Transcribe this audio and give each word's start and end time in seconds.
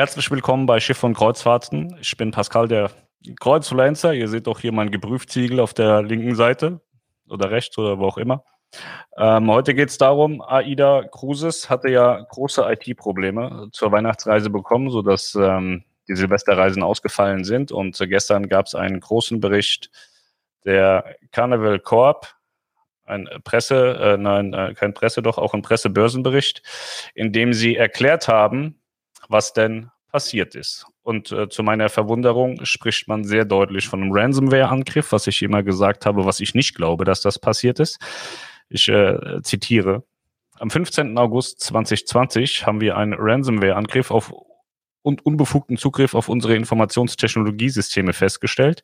Herzlich 0.00 0.30
willkommen 0.30 0.66
bei 0.66 0.78
Schiff 0.78 1.02
und 1.02 1.14
Kreuzfahrten. 1.14 1.98
Ich 2.00 2.16
bin 2.16 2.30
Pascal, 2.30 2.68
der 2.68 2.92
Kreuzfluencer. 3.40 4.14
Ihr 4.14 4.28
seht 4.28 4.46
auch 4.46 4.60
hier 4.60 4.70
mein 4.70 4.92
Geprüfziegel 4.92 5.58
auf 5.58 5.74
der 5.74 6.02
linken 6.02 6.36
Seite 6.36 6.80
oder 7.28 7.50
rechts 7.50 7.76
oder 7.78 7.98
wo 7.98 8.06
auch 8.06 8.16
immer. 8.16 8.44
Ähm, 9.16 9.50
heute 9.50 9.74
geht 9.74 9.88
es 9.88 9.98
darum, 9.98 10.40
AIDA 10.40 11.02
Cruises 11.10 11.68
hatte 11.68 11.88
ja 11.88 12.24
große 12.28 12.64
IT-Probleme 12.64 13.70
zur 13.72 13.90
Weihnachtsreise 13.90 14.50
bekommen, 14.50 14.88
sodass 14.90 15.34
ähm, 15.34 15.82
die 16.06 16.14
Silvesterreisen 16.14 16.84
ausgefallen 16.84 17.42
sind. 17.42 17.72
Und 17.72 18.00
äh, 18.00 18.06
gestern 18.06 18.48
gab 18.48 18.66
es 18.66 18.76
einen 18.76 19.00
großen 19.00 19.40
Bericht 19.40 19.90
der 20.64 21.16
Carnival 21.32 21.80
Corp, 21.80 22.36
ein 23.04 23.28
Presse, 23.42 23.98
äh, 24.00 24.16
nein, 24.16 24.52
äh, 24.52 24.74
kein 24.74 24.94
Presse, 24.94 25.22
doch 25.22 25.38
auch 25.38 25.54
ein 25.54 25.62
Pressebörsenbericht, 25.62 26.62
in 27.16 27.32
dem 27.32 27.52
sie 27.52 27.74
erklärt 27.74 28.28
haben, 28.28 28.77
was 29.28 29.52
denn 29.52 29.90
passiert 30.10 30.54
ist. 30.54 30.86
Und 31.02 31.32
äh, 31.32 31.48
zu 31.48 31.62
meiner 31.62 31.88
Verwunderung 31.88 32.64
spricht 32.64 33.08
man 33.08 33.24
sehr 33.24 33.44
deutlich 33.44 33.88
von 33.88 34.02
einem 34.02 34.12
Ransomware-Angriff, 34.12 35.12
was 35.12 35.26
ich 35.26 35.42
immer 35.42 35.62
gesagt 35.62 36.06
habe, 36.06 36.24
was 36.24 36.40
ich 36.40 36.54
nicht 36.54 36.74
glaube, 36.74 37.04
dass 37.04 37.20
das 37.20 37.38
passiert 37.38 37.78
ist. 37.78 37.98
Ich 38.68 38.88
äh, 38.88 39.40
zitiere. 39.42 40.04
Am 40.58 40.70
15. 40.70 41.16
August 41.16 41.60
2020 41.60 42.66
haben 42.66 42.80
wir 42.80 42.96
einen 42.96 43.14
Ransomware-Angriff 43.14 44.10
auf 44.10 44.32
und 45.02 45.24
unbefugten 45.24 45.76
Zugriff 45.76 46.14
auf 46.14 46.28
unsere 46.28 46.54
Informationstechnologiesysteme 46.56 48.12
festgestellt. 48.12 48.82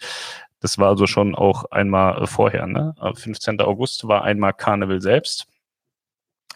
Das 0.61 0.78
war 0.78 0.88
also 0.88 1.06
schon 1.06 1.34
auch 1.34 1.66
einmal 1.66 2.27
vorher. 2.27 2.66
Ne? 2.66 2.95
15. 3.14 3.61
August 3.61 4.08
war 4.08 4.24
einmal 4.24 4.55
Carnival 4.55 5.00
selbst. 5.00 5.47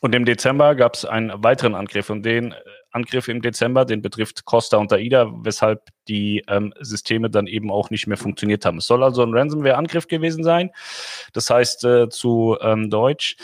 Und 0.01 0.15
im 0.15 0.25
Dezember 0.25 0.75
gab 0.75 0.95
es 0.95 1.05
einen 1.05 1.43
weiteren 1.43 1.75
Angriff 1.75 2.09
und 2.09 2.23
den 2.23 2.53
äh, 2.53 2.57
Angriff 2.99 3.29
im 3.29 3.43
Dezember, 3.43 3.85
den 3.85 4.03
betrifft 4.03 4.45
Costa 4.45 4.77
und 4.77 4.93
AIDA, 4.93 5.31
weshalb 5.43 5.89
die 6.09 6.45
ähm, 6.49 6.73
Systeme 6.81 7.31
dann 7.31 7.47
eben 7.47 7.71
auch 7.71 7.91
nicht 7.91 8.07
mehr 8.07 8.17
funktioniert 8.17 8.65
haben. 8.65 8.79
Es 8.79 8.87
soll 8.87 9.03
also 9.03 9.23
ein 9.23 9.35
Ransomware-Angriff 9.35 10.09
gewesen 10.09 10.45
sein. 10.45 10.71
Das 11.33 11.51
heißt 11.51 11.85
äh, 11.85 12.09
zu 12.09 12.57
ähm, 12.61 12.91
Deutsch, 12.91 13.37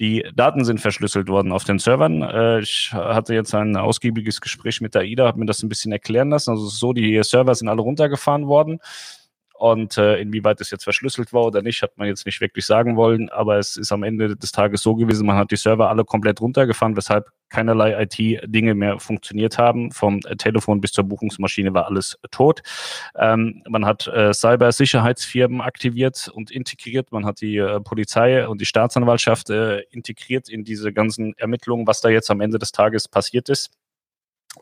die 0.00 0.24
Daten 0.34 0.64
sind 0.64 0.80
verschlüsselt 0.80 1.28
worden 1.28 1.52
auf 1.52 1.64
den 1.64 1.78
Servern. 1.78 2.22
Äh, 2.22 2.60
ich 2.60 2.90
hatte 2.92 3.34
jetzt 3.34 3.54
ein 3.54 3.76
ausgiebiges 3.76 4.40
Gespräch 4.40 4.80
mit 4.80 4.96
AIDA, 4.96 5.26
habe 5.26 5.38
mir 5.38 5.46
das 5.46 5.62
ein 5.62 5.68
bisschen 5.68 5.92
erklären 5.92 6.30
lassen. 6.30 6.50
Also 6.50 6.66
so, 6.66 6.92
die 6.92 7.22
Server 7.22 7.54
sind 7.54 7.68
alle 7.68 7.82
runtergefahren 7.82 8.46
worden. 8.46 8.80
Und 9.64 9.96
äh, 9.96 10.18
inwieweit 10.18 10.60
es 10.60 10.70
jetzt 10.70 10.84
verschlüsselt 10.84 11.32
war 11.32 11.44
oder 11.44 11.62
nicht, 11.62 11.80
hat 11.80 11.96
man 11.96 12.06
jetzt 12.06 12.26
nicht 12.26 12.42
wirklich 12.42 12.66
sagen 12.66 12.96
wollen. 12.96 13.30
Aber 13.30 13.56
es 13.56 13.78
ist 13.78 13.92
am 13.92 14.02
Ende 14.02 14.36
des 14.36 14.52
Tages 14.52 14.82
so 14.82 14.94
gewesen, 14.94 15.26
man 15.26 15.38
hat 15.38 15.50
die 15.52 15.56
Server 15.56 15.88
alle 15.88 16.04
komplett 16.04 16.42
runtergefahren, 16.42 16.98
weshalb 16.98 17.30
keinerlei 17.48 18.02
IT-Dinge 18.02 18.74
mehr 18.74 19.00
funktioniert 19.00 19.56
haben. 19.56 19.90
Vom 19.90 20.20
äh, 20.26 20.36
Telefon 20.36 20.82
bis 20.82 20.92
zur 20.92 21.04
Buchungsmaschine 21.04 21.72
war 21.72 21.86
alles 21.86 22.18
tot. 22.30 22.60
Ähm, 23.16 23.62
man 23.66 23.86
hat 23.86 24.06
äh, 24.06 24.34
Cybersicherheitsfirmen 24.34 25.62
aktiviert 25.62 26.28
und 26.28 26.50
integriert. 26.50 27.10
Man 27.10 27.24
hat 27.24 27.40
die 27.40 27.56
äh, 27.56 27.80
Polizei 27.80 28.46
und 28.46 28.60
die 28.60 28.66
Staatsanwaltschaft 28.66 29.48
äh, 29.48 29.80
integriert 29.92 30.50
in 30.50 30.64
diese 30.64 30.92
ganzen 30.92 31.32
Ermittlungen, 31.38 31.86
was 31.86 32.02
da 32.02 32.10
jetzt 32.10 32.30
am 32.30 32.42
Ende 32.42 32.58
des 32.58 32.72
Tages 32.72 33.08
passiert 33.08 33.48
ist 33.48 33.70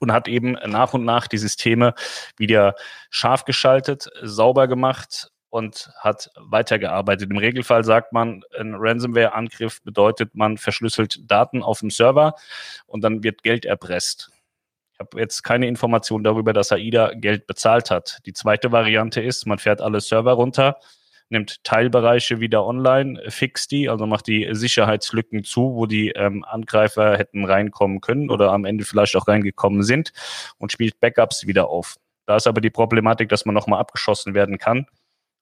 und 0.01 0.13
hat 0.13 0.29
eben 0.29 0.53
nach 0.67 0.95
und 0.95 1.05
nach 1.05 1.27
die 1.27 1.39
Systeme 1.39 1.95
wieder 2.37 2.75
scharf 3.11 3.45
geschaltet, 3.45 4.09
sauber 4.23 4.69
gemacht 4.69 5.31
und 5.53 5.91
hat 5.99 6.31
weitergearbeitet. 6.37 7.31
Im 7.31 7.37
Regelfall 7.37 7.85
sagt 7.85 8.15
man, 8.15 8.43
ein 8.59 8.75
Ransomware-Angriff 8.75 9.83
bedeutet, 9.83 10.35
man 10.35 10.57
verschlüsselt 10.57 11.31
Daten 11.31 11.63
auf 11.63 11.81
dem 11.81 11.91
Server 11.91 12.35
und 12.87 13.05
dann 13.05 13.23
wird 13.23 13.43
Geld 13.43 13.67
erpresst. 13.67 14.31
Ich 14.95 14.99
habe 14.99 15.21
jetzt 15.21 15.43
keine 15.43 15.67
Information 15.67 16.25
darüber, 16.25 16.55
dass 16.55 16.73
AIDA 16.73 17.13
Geld 17.15 17.47
bezahlt 17.47 17.91
hat. 17.91 18.21
Die 18.25 18.33
zweite 18.33 18.73
Variante 18.73 19.21
ist, 19.21 19.47
man 19.47 19.59
fährt 19.59 19.83
alle 19.83 20.01
Server 20.01 20.33
runter, 20.33 20.79
nimmt 21.33 21.65
Teilbereiche 21.65 22.39
wieder 22.39 22.65
online, 22.65 23.21
fixt 23.29 23.73
die, 23.73 23.89
also 23.89 24.07
macht 24.07 24.29
die 24.29 24.49
Sicherheitslücken 24.53 25.43
zu, 25.43 25.75
wo 25.75 25.87
die 25.87 26.11
ähm, 26.11 26.45
Angreifer 26.45 27.19
hätten 27.19 27.45
reinkommen 27.45 28.01
können 28.01 28.31
oder 28.31 28.53
am 28.53 28.65
Ende 28.65 28.85
vielleicht 28.85 29.17
auch 29.17 29.27
reingekommen 29.27 29.83
sind 29.83 30.13
und 30.59 30.71
spielt 30.71 31.01
Backups 31.01 31.47
wieder 31.47 31.69
auf. 31.69 31.97
Da 32.27 32.37
ist 32.37 32.47
aber 32.47 32.61
die 32.61 32.71
Problematik, 32.71 33.29
dass 33.29 33.45
man 33.45 33.55
nochmal 33.55 33.81
abgeschossen 33.81 34.35
werden 34.35 34.59
kann. 34.59 34.87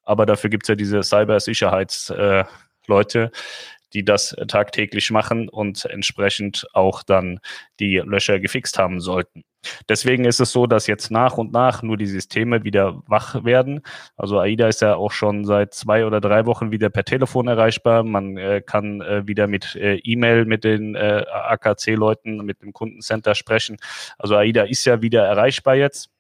Aber 0.03 0.25
dafür 0.25 0.49
gibt 0.49 0.65
es 0.65 0.69
ja 0.69 0.77
diese 0.77 1.03
Cybersicherheitsleute, 1.03 3.23
äh, 3.23 3.31
die 3.93 4.05
das 4.05 4.37
tagtäglich 4.49 5.11
machen 5.11 5.49
und 5.49 5.85
entsprechend 5.85 6.67
auch 6.73 7.03
dann 7.03 7.41
die 7.79 7.97
Löcher 7.97 8.41
gefixt 8.41 8.79
haben 8.79 9.01
sollten. 9.01 9.45
Deswegen 9.89 10.25
ist 10.25 10.41
es 10.41 10.53
so, 10.53 10.67
dass 10.67 10.87
jetzt 10.87 11.11
nach 11.11 11.37
und 11.37 11.53
nach 11.53 11.83
nur 11.83 11.97
die 11.97 12.07
Systeme 12.07 12.65
wieder 12.65 13.03
wach 13.07 13.45
werden. 13.45 13.83
Also 14.17 14.39
AIDA 14.39 14.69
ist 14.69 14.81
ja 14.81 14.95
auch 14.95 15.13
schon 15.13 15.45
seit 15.45 15.75
zwei 15.75 16.07
oder 16.07 16.21
drei 16.21 16.47
Wochen 16.47 16.71
wieder 16.71 16.89
per 16.89 17.05
Telefon 17.05 17.49
erreichbar. 17.49 18.03
Man 18.03 18.37
äh, 18.37 18.63
kann 18.65 19.01
äh, 19.03 19.27
wieder 19.27 19.47
mit 19.47 19.77
äh, 19.77 19.97
E-Mail 19.97 20.47
mit 20.47 20.65
den 20.65 20.95
äh, 20.95 21.25
AKC-Leuten, 21.31 22.39
mit 22.39 22.63
dem 22.63 22.73
Kundencenter 22.73 23.35
sprechen. 23.35 23.77
Also 24.19 24.37
AIDA 24.37 24.63
ist 24.65 24.85
ja 24.87 25.03
wieder 25.03 25.25
erreichbar 25.25 25.75
jetzt. 25.75 26.11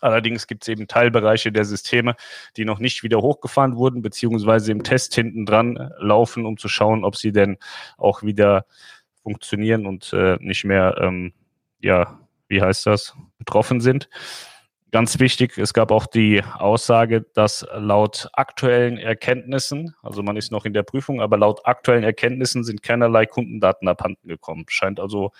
Allerdings 0.00 0.46
gibt 0.46 0.62
es 0.62 0.68
eben 0.68 0.88
Teilbereiche 0.88 1.52
der 1.52 1.64
Systeme, 1.64 2.16
die 2.56 2.64
noch 2.64 2.78
nicht 2.78 3.02
wieder 3.02 3.18
hochgefahren 3.18 3.76
wurden, 3.76 4.02
beziehungsweise 4.02 4.72
im 4.72 4.82
Test 4.82 5.14
hinten 5.14 5.46
dran 5.46 5.92
laufen, 5.98 6.46
um 6.46 6.56
zu 6.56 6.68
schauen, 6.68 7.04
ob 7.04 7.16
sie 7.16 7.32
denn 7.32 7.58
auch 7.98 8.22
wieder 8.22 8.64
funktionieren 9.22 9.86
und 9.86 10.12
äh, 10.12 10.36
nicht 10.40 10.64
mehr, 10.64 10.96
ähm, 11.00 11.32
ja, 11.80 12.18
wie 12.48 12.62
heißt 12.62 12.86
das, 12.86 13.14
betroffen 13.38 13.80
sind. 13.80 14.08
Ganz 14.92 15.20
wichtig, 15.20 15.56
es 15.56 15.72
gab 15.72 15.92
auch 15.92 16.06
die 16.06 16.42
Aussage, 16.42 17.24
dass 17.34 17.64
laut 17.76 18.28
aktuellen 18.32 18.98
Erkenntnissen, 18.98 19.94
also 20.02 20.24
man 20.24 20.36
ist 20.36 20.50
noch 20.50 20.64
in 20.64 20.72
der 20.72 20.82
Prüfung, 20.82 21.20
aber 21.20 21.38
laut 21.38 21.60
aktuellen 21.64 22.02
Erkenntnissen 22.02 22.64
sind 22.64 22.82
keinerlei 22.82 23.24
Kundendaten 23.24 23.86
abhanden 23.86 24.26
gekommen. 24.26 24.64
Scheint 24.68 24.98
also 24.98 25.30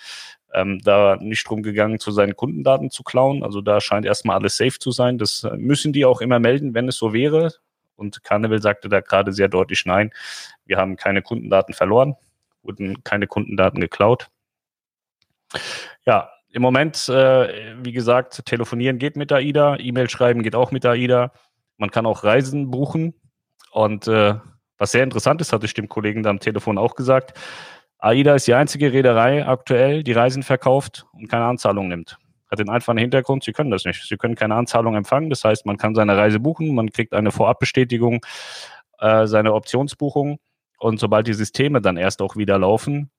ähm, 0.54 0.80
da 0.80 1.16
nicht 1.20 1.48
drum 1.48 1.62
gegangen, 1.62 1.98
zu 1.98 2.10
seinen 2.10 2.36
Kundendaten 2.36 2.90
zu 2.90 3.02
klauen. 3.02 3.42
Also 3.42 3.60
da 3.60 3.80
scheint 3.80 4.06
erstmal 4.06 4.36
alles 4.36 4.56
safe 4.56 4.78
zu 4.78 4.90
sein. 4.90 5.18
Das 5.18 5.46
müssen 5.56 5.92
die 5.92 6.04
auch 6.04 6.20
immer 6.20 6.38
melden, 6.38 6.74
wenn 6.74 6.88
es 6.88 6.96
so 6.96 7.12
wäre. 7.12 7.52
Und 7.96 8.24
Carnival 8.24 8.62
sagte 8.62 8.88
da 8.88 9.00
gerade 9.00 9.32
sehr 9.32 9.48
deutlich 9.48 9.84
nein. 9.84 10.10
Wir 10.64 10.78
haben 10.78 10.96
keine 10.96 11.22
Kundendaten 11.22 11.74
verloren, 11.74 12.16
wurden 12.62 13.04
keine 13.04 13.26
Kundendaten 13.26 13.80
geklaut. 13.80 14.28
Ja, 16.06 16.30
im 16.52 16.62
Moment, 16.62 17.08
äh, 17.08 17.76
wie 17.82 17.92
gesagt, 17.92 18.44
telefonieren 18.46 18.98
geht 18.98 19.16
mit 19.16 19.30
AIDA, 19.32 19.76
E-Mail 19.78 20.10
schreiben 20.10 20.42
geht 20.42 20.54
auch 20.54 20.72
mit 20.72 20.84
AIDA. 20.84 21.32
Man 21.76 21.90
kann 21.90 22.06
auch 22.06 22.24
Reisen 22.24 22.70
buchen. 22.70 23.14
Und 23.70 24.08
äh, 24.08 24.34
was 24.78 24.92
sehr 24.92 25.04
interessant 25.04 25.40
ist, 25.40 25.52
hatte 25.52 25.66
ich 25.66 25.74
dem 25.74 25.88
Kollegen 25.88 26.22
da 26.22 26.30
am 26.30 26.40
Telefon 26.40 26.78
auch 26.78 26.94
gesagt, 26.94 27.38
AIDA 28.00 28.34
ist 28.34 28.46
die 28.46 28.54
einzige 28.54 28.92
Reederei 28.92 29.46
aktuell, 29.46 30.02
die 30.02 30.12
Reisen 30.12 30.42
verkauft 30.42 31.06
und 31.12 31.28
keine 31.28 31.44
Anzahlung 31.44 31.88
nimmt. 31.88 32.18
Hat 32.50 32.58
den 32.58 32.68
einfachen 32.68 32.98
Hintergrund, 32.98 33.44
sie 33.44 33.52
können 33.52 33.70
das 33.70 33.84
nicht. 33.84 34.08
Sie 34.08 34.16
können 34.16 34.34
keine 34.34 34.54
Anzahlung 34.54 34.96
empfangen. 34.96 35.30
Das 35.30 35.44
heißt, 35.44 35.66
man 35.66 35.76
kann 35.76 35.94
seine 35.94 36.16
Reise 36.16 36.40
buchen, 36.40 36.74
man 36.74 36.90
kriegt 36.90 37.12
eine 37.12 37.30
Vorabbestätigung, 37.30 38.24
äh, 38.98 39.26
seine 39.26 39.54
Optionsbuchung. 39.54 40.38
Und 40.78 40.98
sobald 40.98 41.26
die 41.26 41.34
Systeme 41.34 41.80
dann 41.80 41.96
erst 41.96 42.22
auch 42.22 42.36
wieder 42.36 42.58
laufen, 42.58 43.10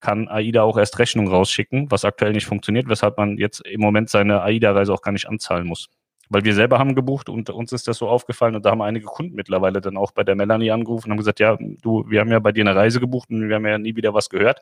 kann 0.00 0.28
AIDA 0.28 0.62
auch 0.62 0.78
erst 0.78 0.98
Rechnung 0.98 1.28
rausschicken, 1.28 1.90
was 1.90 2.04
aktuell 2.04 2.32
nicht 2.32 2.46
funktioniert, 2.46 2.88
weshalb 2.88 3.18
man 3.18 3.36
jetzt 3.38 3.60
im 3.60 3.80
Moment 3.80 4.10
seine 4.10 4.42
AIDA-Reise 4.42 4.92
auch 4.92 5.02
gar 5.02 5.12
nicht 5.12 5.28
anzahlen 5.28 5.66
muss. 5.66 5.88
Weil 6.32 6.44
wir 6.44 6.54
selber 6.54 6.78
haben 6.78 6.94
gebucht 6.94 7.28
und 7.28 7.50
uns 7.50 7.72
ist 7.72 7.86
das 7.88 7.98
so 7.98 8.08
aufgefallen 8.08 8.56
und 8.56 8.64
da 8.64 8.70
haben 8.70 8.80
einige 8.80 9.04
Kunden 9.04 9.34
mittlerweile 9.34 9.82
dann 9.82 9.98
auch 9.98 10.12
bei 10.12 10.24
der 10.24 10.34
Melanie 10.34 10.70
angerufen 10.70 11.08
und 11.08 11.12
haben 11.12 11.18
gesagt, 11.18 11.40
ja, 11.40 11.58
du, 11.58 12.04
wir 12.08 12.20
haben 12.20 12.30
ja 12.30 12.38
bei 12.38 12.52
dir 12.52 12.62
eine 12.62 12.74
Reise 12.74 13.00
gebucht 13.00 13.28
und 13.30 13.48
wir 13.48 13.56
haben 13.56 13.66
ja 13.66 13.76
nie 13.76 13.96
wieder 13.96 14.14
was 14.14 14.30
gehört 14.30 14.60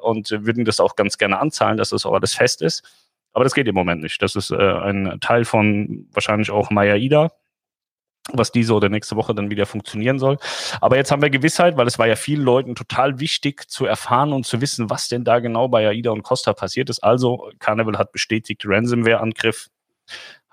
und 0.00 0.30
würden 0.30 0.64
das 0.64 0.78
auch 0.78 0.94
ganz 0.94 1.18
gerne 1.18 1.40
anzahlen, 1.40 1.76
dass 1.76 1.90
das 1.90 2.06
auch 2.06 2.14
alles 2.14 2.34
fest 2.34 2.62
ist. 2.62 2.82
Aber 3.32 3.42
das 3.42 3.54
geht 3.54 3.66
im 3.66 3.74
Moment 3.74 4.02
nicht. 4.02 4.22
Das 4.22 4.36
ist 4.36 4.50
äh, 4.50 4.56
ein 4.56 5.18
Teil 5.20 5.44
von 5.44 6.06
wahrscheinlich 6.12 6.50
auch 6.50 6.70
Maya 6.70 6.96
Ida, 6.96 7.32
was 8.32 8.52
diese 8.52 8.74
oder 8.74 8.88
nächste 8.88 9.16
Woche 9.16 9.34
dann 9.34 9.50
wieder 9.50 9.66
funktionieren 9.66 10.18
soll. 10.18 10.38
Aber 10.80 10.96
jetzt 10.96 11.10
haben 11.10 11.22
wir 11.22 11.30
Gewissheit, 11.30 11.76
weil 11.76 11.86
es 11.86 11.98
war 11.98 12.06
ja 12.06 12.14
vielen 12.14 12.42
Leuten 12.42 12.74
total 12.74 13.18
wichtig 13.18 13.68
zu 13.68 13.86
erfahren 13.86 14.32
und 14.32 14.46
zu 14.46 14.60
wissen, 14.60 14.90
was 14.90 15.08
denn 15.08 15.24
da 15.24 15.40
genau 15.40 15.66
bei 15.68 15.88
AIDA 15.88 16.10
und 16.10 16.22
Costa 16.22 16.52
passiert 16.52 16.90
ist. 16.90 17.02
Also 17.02 17.50
Carnival 17.58 17.98
hat 17.98 18.12
bestätigt, 18.12 18.62
Ransomware-Angriff 18.64 19.68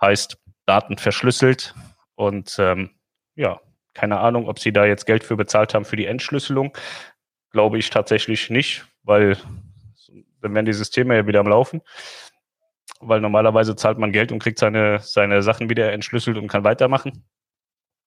heißt 0.01 0.38
Daten 0.66 0.98
verschlüsselt 0.98 1.74
und 2.16 2.57
ähm, 2.60 2.92
ja, 3.36 3.60
keine 3.94 4.19
Ahnung, 4.19 4.48
ob 4.48 4.60
sie 4.60 4.72
da 4.72 4.86
jetzt 4.86 5.06
Geld 5.06 5.24
für 5.24 5.36
bezahlt 5.36 5.74
haben 5.74 5.86
für 5.86 5.96
die 5.96 6.06
Entschlüsselung. 6.06 6.78
Glaube 7.51 7.78
ich 7.80 7.90
tatsächlich 7.90 8.50
nicht, 8.50 8.86
weil 9.04 9.38
dann 10.42 10.54
wären 10.54 10.66
die 10.66 10.74
Systeme 10.74 11.16
ja 11.16 11.28
wieder 11.28 11.40
am 11.40 11.48
Laufen. 11.48 11.81
Weil 13.00 13.22
normalerweise 13.22 13.75
zahlt 13.75 13.98
man 13.98 14.12
Geld 14.12 14.31
und 14.31 14.40
kriegt 14.40 14.60
seine, 14.60 15.00
seine 15.00 15.42
Sachen 15.42 15.69
wieder 15.69 15.92
entschlüsselt 15.92 16.38
und 16.38 16.48
kann 16.48 16.63
weitermachen. 16.63 17.25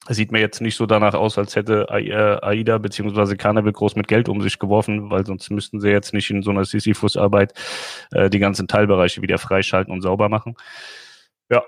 Sieht 0.09 0.33
mir 0.33 0.41
jetzt 0.41 0.61
nicht 0.61 0.77
so 0.77 0.85
danach 0.85 1.15
aus, 1.15 1.38
als 1.38 1.55
hätte 1.55 1.88
AIDA 1.88 2.79
bzw. 2.79 3.37
Carnival 3.37 3.73
groß 3.73 3.95
mit 3.95 4.09
Geld 4.09 4.29
um 4.29 4.43
sich 4.43 4.59
geworfen, 4.59 5.11
weil 5.11 5.25
sonst 5.25 5.49
müssten 5.50 5.81
sie 5.81 5.91
jetzt 5.91 6.12
nicht 6.12 6.29
in 6.31 6.43
so 6.43 6.50
einer 6.50 6.65
Sisyphus-Arbeit 6.65 7.55
äh, 8.11 8.29
die 8.29 8.41
ganzen 8.41 8.67
Teilbereiche 8.67 9.23
wieder 9.23 9.38
freischalten 9.38 9.93
und 9.93 10.03
sauber 10.03 10.29
machen. 10.29 10.56
Ja, 11.52 11.62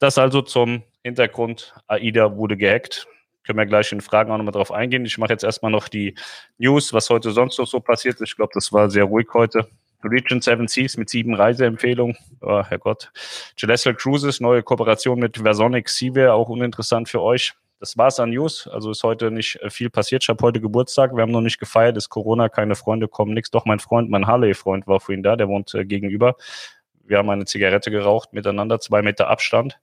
das 0.00 0.18
also 0.18 0.42
zum 0.42 0.82
Hintergrund. 1.02 1.72
AIDA 1.86 2.36
wurde 2.36 2.58
gehackt. 2.58 3.08
Können 3.42 3.58
wir 3.58 3.64
gleich 3.64 3.90
in 3.90 4.02
Fragen 4.02 4.30
auch 4.30 4.36
nochmal 4.36 4.52
drauf 4.52 4.70
eingehen. 4.70 5.06
Ich 5.06 5.16
mache 5.16 5.32
jetzt 5.32 5.44
erstmal 5.44 5.72
noch 5.72 5.88
die 5.88 6.14
News, 6.58 6.92
was 6.92 7.08
heute 7.08 7.30
sonst 7.30 7.58
noch 7.58 7.66
so 7.66 7.80
passiert 7.80 8.16
ist. 8.20 8.28
Ich 8.28 8.36
glaube, 8.36 8.52
das 8.52 8.70
war 8.70 8.90
sehr 8.90 9.04
ruhig 9.04 9.28
heute. 9.32 9.66
Region 10.04 10.42
7 10.42 10.68
Seas 10.68 10.98
mit 10.98 11.08
sieben 11.08 11.34
Reiseempfehlungen. 11.34 12.18
Oh, 12.42 12.62
Herrgott. 12.62 13.10
Celestial 13.58 13.94
Cruises, 13.94 14.40
neue 14.40 14.62
Kooperation 14.62 15.18
mit 15.18 15.38
Versonic 15.38 15.88
Seaware, 15.88 16.34
auch 16.34 16.50
uninteressant 16.50 17.08
für 17.08 17.22
euch. 17.22 17.54
Das 17.78 17.96
war's 17.96 18.20
an 18.20 18.28
News. 18.28 18.68
Also 18.68 18.90
ist 18.90 19.02
heute 19.04 19.30
nicht 19.30 19.56
äh, 19.62 19.70
viel 19.70 19.88
passiert. 19.88 20.22
Ich 20.22 20.28
habe 20.28 20.42
heute 20.42 20.60
Geburtstag. 20.60 21.16
Wir 21.16 21.22
haben 21.22 21.32
noch 21.32 21.40
nicht 21.40 21.58
gefeiert. 21.58 21.96
Ist 21.96 22.10
Corona, 22.10 22.50
keine 22.50 22.74
Freunde 22.74 23.08
kommen, 23.08 23.32
nichts. 23.32 23.50
Doch 23.50 23.64
mein 23.64 23.80
Freund, 23.80 24.10
mein 24.10 24.26
Harley-Freund 24.26 24.86
war 24.86 25.00
vorhin 25.00 25.22
da. 25.22 25.34
Der 25.34 25.48
wohnt 25.48 25.74
äh, 25.74 25.86
gegenüber. 25.86 26.36
Wir 27.10 27.18
haben 27.18 27.28
eine 27.28 27.44
Zigarette 27.44 27.90
geraucht 27.90 28.32
miteinander, 28.32 28.78
zwei 28.78 29.02
Meter 29.02 29.26
Abstand. 29.26 29.80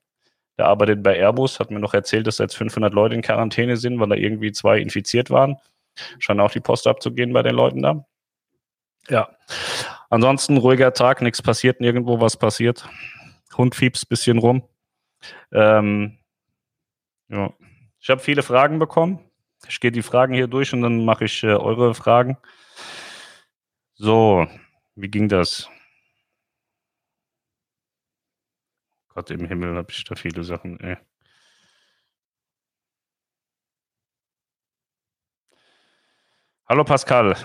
Der 0.58 0.68
arbeitet 0.68 1.04
bei 1.04 1.18
Airbus, 1.18 1.60
hat 1.60 1.72
mir 1.72 1.80
noch 1.80 1.94
erzählt, 1.94 2.26
dass 2.26 2.38
jetzt 2.38 2.56
500 2.56 2.94
Leute 2.94 3.16
in 3.16 3.22
Quarantäne 3.22 3.76
sind, 3.76 4.00
weil 4.00 4.08
da 4.08 4.16
irgendwie 4.16 4.54
zwei 4.54 4.80
infiziert 4.80 5.30
waren. 5.30 5.58
Scheint 6.20 6.40
auch 6.40 6.52
die 6.52 6.62
Post 6.62 6.88
abzugehen 6.88 7.34
bei 7.34 7.44
den 7.44 7.54
Leuten 7.54 7.82
da. 7.82 8.06
Ja. 9.10 9.28
Ansonsten 10.10 10.56
ruhiger 10.56 10.94
Tag, 10.94 11.22
nichts 11.22 11.42
passiert, 11.42 11.82
nirgendwo 11.82 12.22
was 12.22 12.38
passiert. 12.38 12.88
Hund 13.58 13.76
fiebst 13.76 14.08
bisschen 14.08 14.38
rum. 14.38 14.64
Ähm, 15.52 16.18
ja. 17.28 17.52
Ich 18.00 18.10
habe 18.10 18.22
viele 18.22 18.42
Fragen 18.42 18.80
bekommen. 18.80 19.20
Ich 19.68 19.82
gehe 19.82 19.92
die 19.92 20.02
Fragen 20.02 20.34
hier 20.34 20.48
durch 20.48 20.72
und 20.72 20.82
dann 20.82 21.04
mache 21.04 21.26
ich 21.26 21.44
äh, 21.44 21.48
eure 21.48 21.94
Fragen. 21.94 22.38
So, 23.96 24.48
wie 24.96 25.10
ging 25.10 25.28
das? 25.28 25.70
Gott 29.18 29.32
im 29.32 29.48
Himmel 29.48 29.76
habe 29.76 29.88
ich 29.90 30.04
da 30.04 30.14
viele 30.14 30.44
Sachen. 30.44 30.80
Ey. 30.80 30.96
Hallo 36.70 36.84
Pascal. 36.84 37.36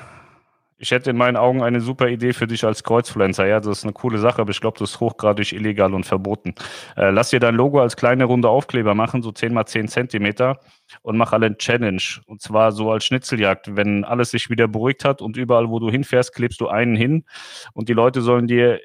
Ich 0.77 0.91
hätte 0.91 1.09
in 1.09 1.17
meinen 1.17 1.39
Augen 1.39 1.63
eine 1.63 1.81
super 1.81 2.09
Idee 2.09 2.35
für 2.35 2.47
dich 2.47 2.63
als 2.67 2.85
Kreuzpflanzer. 2.85 3.47
Ja, 3.47 3.59
das 3.59 3.79
ist 3.79 3.85
eine 3.85 3.95
coole 3.95 4.19
Sache, 4.19 4.43
aber 4.43 4.51
ich 4.51 4.61
glaube, 4.61 4.79
das 4.79 4.91
ist 4.91 5.01
hochgradig 5.01 5.55
illegal 5.55 5.95
und 5.95 6.05
verboten. 6.05 6.55
Äh, 6.95 7.09
lass 7.09 7.31
dir 7.31 7.41
dein 7.41 7.55
Logo 7.55 7.81
als 7.81 7.97
kleine 7.97 8.25
runde 8.25 8.51
Aufkleber 8.51 8.95
machen, 8.95 9.23
so 9.23 9.33
10 9.33 9.55
mal 9.55 9.65
10 9.65 9.89
Zentimeter 9.89 10.61
und 11.01 11.17
mach 11.17 11.33
alle 11.33 11.57
Challenge. 11.57 12.03
Und 12.27 12.43
zwar 12.43 12.73
so 12.73 12.93
als 12.93 13.07
Schnitzeljagd. 13.07 13.77
Wenn 13.77 14.05
alles 14.05 14.33
sich 14.33 14.51
wieder 14.51 14.69
beruhigt 14.69 15.07
hat 15.07 15.23
und 15.23 15.39
überall, 15.39 15.71
wo 15.71 15.79
du 15.79 15.91
hinfährst, 15.91 16.35
klebst 16.35 16.61
du 16.61 16.69
einen 16.69 16.97
hin 16.97 17.25
und 17.73 17.89
die 17.89 17.95
Leute 17.95 18.21
sollen 18.21 18.47
dir 18.47 18.79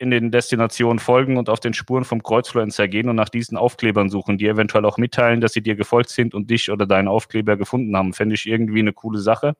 in 0.00 0.10
den 0.10 0.30
Destinationen 0.30 0.98
folgen 0.98 1.36
und 1.36 1.48
auf 1.48 1.60
den 1.60 1.74
Spuren 1.74 2.04
vom 2.04 2.22
Kreuzfluencer 2.22 2.88
gehen 2.88 3.08
und 3.08 3.16
nach 3.16 3.28
diesen 3.28 3.56
Aufklebern 3.56 4.08
suchen, 4.08 4.38
die 4.38 4.48
eventuell 4.48 4.84
auch 4.84 4.98
mitteilen, 4.98 5.40
dass 5.40 5.52
sie 5.52 5.62
dir 5.62 5.76
gefolgt 5.76 6.10
sind 6.10 6.34
und 6.34 6.50
dich 6.50 6.70
oder 6.70 6.86
deinen 6.86 7.06
Aufkleber 7.06 7.56
gefunden 7.56 7.96
haben. 7.96 8.12
Fände 8.12 8.34
ich 8.34 8.46
irgendwie 8.46 8.80
eine 8.80 8.92
coole 8.92 9.18
Sache 9.18 9.54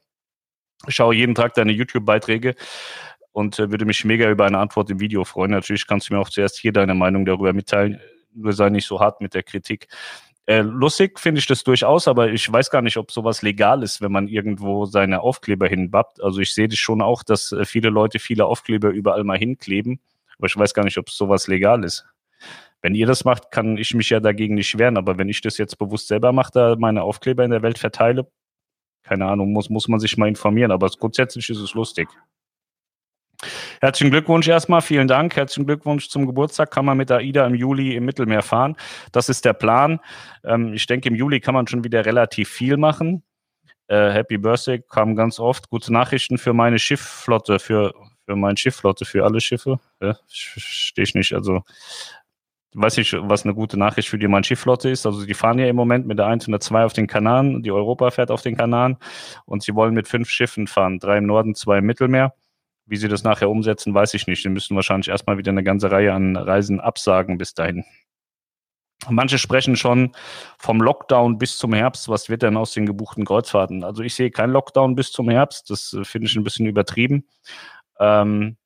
schaue 0.89 1.15
jeden 1.15 1.35
Tag 1.35 1.55
deine 1.55 1.73
YouTube-Beiträge 1.73 2.55
und 3.33 3.59
äh, 3.59 3.71
würde 3.71 3.85
mich 3.85 4.05
mega 4.05 4.31
über 4.31 4.47
eine 4.47 4.59
Antwort 4.59 4.91
im 4.91 5.01
Video 5.01 5.25
freuen. 5.25 5.51
Natürlich 5.51 5.87
kannst 5.87 6.09
du 6.09 6.15
mir 6.15 6.21
auch 6.21 6.31
zuerst 6.31 6.59
hier 6.59 6.73
deine 6.73 6.95
Meinung 6.95 7.25
darüber 7.25 7.53
mitteilen. 7.53 8.01
Nur 8.33 8.53
sei 8.53 8.71
nicht 8.71 8.87
so 8.87 9.01
hart 9.01 9.21
mit 9.21 9.35
der 9.35 9.43
Kritik. 9.43 9.89
Äh, 10.47 10.63
lustig 10.63 11.21
finde 11.21 11.39
ich 11.41 11.47
das 11.47 11.63
durchaus, 11.65 12.09
aber 12.09 12.31
ich 12.31 12.51
weiß 12.51 12.71
gar 12.71 12.83
nicht, 12.83 12.97
ob 12.97 13.13
sowas 13.13 13.43
legal 13.43 13.83
ist, 13.83 14.01
wenn 14.01 14.11
man 14.11 14.27
irgendwo 14.27 14.87
seine 14.87 15.21
Aufkleber 15.21 15.69
hinbappt. 15.69 16.23
Also 16.23 16.41
ich 16.41 16.55
sehe 16.55 16.69
das 16.69 16.79
schon 16.79 17.03
auch, 17.03 17.23
dass 17.23 17.53
äh, 17.53 17.65
viele 17.65 17.91
Leute 17.91 18.19
viele 18.19 18.47
Aufkleber 18.47 18.91
überall 18.91 19.25
mal 19.25 19.39
hinkleben, 19.39 20.01
aber 20.41 20.47
ich 20.47 20.57
weiß 20.57 20.73
gar 20.73 20.85
nicht, 20.85 20.97
ob 20.97 21.11
sowas 21.11 21.49
legal 21.49 21.85
ist. 21.85 22.07
Wenn 22.81 22.95
ihr 22.95 23.07
das 23.07 23.27
macht, 23.27 23.51
kann 23.51 23.77
ich 23.77 23.93
mich 23.95 24.09
ja 24.09 24.21
dagegen 24.21 24.55
nicht 24.55 24.79
wehren, 24.79 24.97
aber 24.97 25.19
wenn 25.19 25.29
ich 25.29 25.43
das 25.43 25.59
jetzt 25.59 25.77
bewusst 25.77 26.09
selber 26.09 26.33
mache, 26.33 26.51
da 26.55 26.77
meine 26.79 27.03
Aufkleber 27.03 27.45
in 27.45 27.51
der 27.51 27.63
Welt 27.63 27.79
verteile, 27.79 28.27
keine 29.03 29.27
Ahnung, 29.27 29.53
muss, 29.53 29.69
muss 29.69 29.87
man 29.87 30.01
sich 30.01 30.17
mal 30.17 30.29
informieren, 30.29 30.73
aber 30.73 30.89
grundsätzlich 30.89 31.51
ist 31.51 31.59
es 31.59 31.75
lustig. 31.75 32.09
Herzlichen 33.83 34.11
Glückwunsch 34.11 34.49
erstmal, 34.49 34.81
vielen 34.81 35.09
Dank. 35.09 35.37
Herzlichen 35.37 35.67
Glückwunsch 35.67 36.09
zum 36.09 36.27
Geburtstag. 36.27 36.71
Kann 36.71 36.85
man 36.85 36.99
mit 36.99 37.11
AIDA 37.11 37.47
im 37.47 37.55
Juli 37.55 37.97
im 37.97 38.05
Mittelmeer 38.05 38.43
fahren. 38.43 38.77
Das 39.13 39.31
ist 39.31 39.47
der 39.47 39.55
Plan. 39.55 40.01
Ähm, 40.45 40.75
ich 40.75 40.87
denke, 40.87 41.09
im 41.09 41.15
Juli 41.15 41.41
kann 41.41 41.55
man 41.55 41.67
schon 41.67 41.83
wieder 41.83 42.05
relativ 42.05 42.51
viel 42.51 42.77
machen. 42.77 43.23
Äh, 43.89 44.11
Happy 44.11 44.37
Birthday 44.37 44.83
kam 44.83 45.17
ganz 45.17 45.41
oft. 45.41 45.71
Gute 45.71 45.93
Nachrichten 45.93 46.37
für 46.37 46.53
meine 46.53 46.79
Schiffflotte, 46.79 47.59
für, 47.59 47.95
für 48.31 48.37
meine 48.37 48.57
Schiffflotte, 48.57 49.05
für 49.05 49.25
alle 49.25 49.41
Schiffe. 49.41 49.81
Ja, 50.01 50.17
Stehe 50.29 51.03
ich 51.03 51.15
nicht. 51.15 51.33
Also 51.33 51.65
weiß 52.75 52.99
ich, 52.99 53.13
was 53.13 53.43
eine 53.43 53.55
gute 53.55 53.77
Nachricht 53.77 54.09
für 54.09 54.19
die 54.19 54.29
Mannschifflotte 54.29 54.89
ist. 54.89 55.05
Also 55.05 55.27
die 55.27 55.35
fahren 55.35 55.59
ja 55.59 55.67
im 55.67 55.75
Moment 55.75 56.07
mit 56.07 56.19
der 56.19 56.27
1 56.27 56.47
und 56.47 56.53
der 56.53 56.61
2 56.61 56.85
auf 56.85 56.93
den 56.93 57.09
Kanaren, 57.09 57.65
die 57.65 57.73
Europa 57.73 58.13
fährt 58.13 58.31
auf 58.31 58.43
den 58.43 58.57
Kanaren 58.57 58.99
und 59.47 59.65
sie 59.65 59.75
wollen 59.75 59.95
mit 59.95 60.07
fünf 60.07 60.31
Schiffen 60.31 60.69
fahren, 60.69 61.01
drei 61.01 61.19
im 61.19 61.27
Norden, 61.27 61.57
zwei 61.57 61.79
im 61.79 61.87
Mittelmeer. 61.87 62.35
Wie 62.87 62.97
sie 62.97 63.09
das 63.09 63.25
nachher 63.25 63.51
umsetzen, 63.51 63.95
weiß 63.95 64.15
ich 64.15 64.29
nicht. 64.29 64.43
Sie 64.43 64.49
müssen 64.49 64.77
wahrscheinlich 64.77 65.09
erstmal 65.09 65.37
wieder 65.37 65.51
eine 65.51 65.65
ganze 65.65 65.91
Reihe 65.91 66.13
an 66.13 66.37
Reisen 66.37 66.79
absagen 66.79 67.37
bis 67.37 67.55
dahin. 67.55 67.85
Manche 69.09 69.39
sprechen 69.39 69.77
schon 69.77 70.13
vom 70.59 70.83
Lockdown 70.83 71.39
bis 71.39 71.57
zum 71.57 71.73
Herbst. 71.73 72.09
Was 72.09 72.29
wird 72.29 72.43
denn 72.43 72.59
aus 72.59 72.73
den 72.73 72.85
gebuchten 72.85 73.25
Kreuzfahrten? 73.25 73.83
Also 73.83 74.03
ich 74.03 74.15
sehe 74.15 74.31
keinen 74.31 74.53
Lockdown 74.53 74.95
bis 74.95 75.11
zum 75.11 75.31
Herbst. 75.31 75.71
Das 75.71 75.95
äh, 75.95 76.05
finde 76.05 76.27
ich 76.27 76.37
ein 76.37 76.45
bisschen 76.45 76.67
übertrieben. 76.67 77.27
Ähm, 78.01 78.57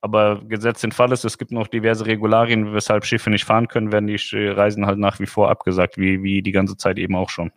aber 0.00 0.40
gesetzt 0.44 0.84
den 0.84 0.92
Fall 0.92 1.10
ist, 1.10 1.24
es 1.24 1.36
gibt 1.36 1.50
noch 1.50 1.66
diverse 1.66 2.06
Regularien, 2.06 2.72
weshalb 2.74 3.04
Schiffe 3.04 3.30
nicht 3.30 3.44
fahren 3.44 3.66
können, 3.66 3.92
werden 3.92 4.06
die 4.06 4.18
Reisen 4.32 4.86
halt 4.86 4.98
nach 4.98 5.18
wie 5.18 5.26
vor 5.26 5.50
abgesagt, 5.50 5.98
wie, 5.98 6.22
wie 6.22 6.42
die 6.42 6.52
ganze 6.52 6.76
Zeit 6.76 6.98
eben 6.98 7.16
auch 7.16 7.30
schon. 7.30 7.50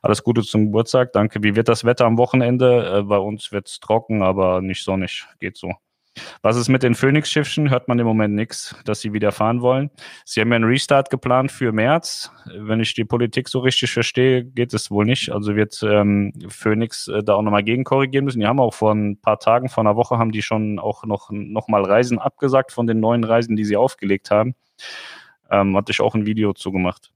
Alles 0.00 0.22
Gute 0.22 0.42
zum 0.42 0.66
Geburtstag, 0.66 1.12
danke. 1.12 1.42
Wie 1.42 1.54
wird 1.54 1.68
das 1.68 1.84
Wetter 1.84 2.06
am 2.06 2.18
Wochenende? 2.18 2.98
Äh, 2.98 3.02
bei 3.02 3.18
uns 3.18 3.52
wird 3.52 3.68
es 3.68 3.80
trocken, 3.80 4.22
aber 4.22 4.62
nicht 4.62 4.84
sonnig, 4.84 5.26
geht 5.38 5.56
so. 5.56 5.72
Was 6.44 6.56
ist 6.56 6.68
mit 6.68 6.82
den 6.82 6.96
Phoenix-Schiffen? 6.96 7.70
Hört 7.70 7.86
man 7.86 8.00
im 8.00 8.06
Moment 8.06 8.34
nichts, 8.34 8.74
dass 8.84 9.00
sie 9.00 9.12
wieder 9.12 9.30
fahren 9.30 9.60
wollen. 9.62 9.90
Sie 10.24 10.40
haben 10.40 10.50
ja 10.50 10.56
einen 10.56 10.64
Restart 10.64 11.08
geplant 11.08 11.52
für 11.52 11.70
März. 11.70 12.32
Wenn 12.46 12.80
ich 12.80 12.94
die 12.94 13.04
Politik 13.04 13.48
so 13.48 13.60
richtig 13.60 13.92
verstehe, 13.92 14.44
geht 14.44 14.74
es 14.74 14.90
wohl 14.90 15.04
nicht. 15.04 15.30
Also 15.30 15.54
wird 15.54 15.80
ähm, 15.84 16.32
Phoenix 16.48 17.06
äh, 17.06 17.22
da 17.22 17.34
auch 17.34 17.42
nochmal 17.42 17.62
gegenkorrigieren 17.62 18.24
müssen. 18.24 18.40
Die 18.40 18.46
haben 18.46 18.58
auch 18.58 18.74
vor 18.74 18.92
ein 18.92 19.20
paar 19.20 19.38
Tagen, 19.38 19.68
vor 19.68 19.84
einer 19.84 19.94
Woche, 19.94 20.18
haben 20.18 20.32
die 20.32 20.42
schon 20.42 20.80
auch 20.80 21.04
noch, 21.04 21.30
noch 21.30 21.68
mal 21.68 21.84
Reisen 21.84 22.18
abgesagt 22.18 22.72
von 22.72 22.88
den 22.88 22.98
neuen 22.98 23.22
Reisen, 23.22 23.54
die 23.54 23.64
sie 23.64 23.76
aufgelegt 23.76 24.32
haben. 24.32 24.56
Ähm, 25.48 25.76
hatte 25.76 25.92
ich 25.92 26.00
auch 26.00 26.16
ein 26.16 26.26
Video 26.26 26.54
zugemacht. 26.54 27.12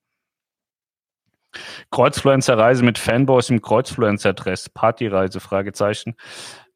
Kreuzfluencer-Reise 1.90 2.84
mit 2.84 2.98
Fanboys 2.98 3.50
im 3.50 3.62
Kreuzfluencer-Dress, 3.62 4.70
Partyreise, 4.70 5.40
Fragezeichen. 5.40 6.14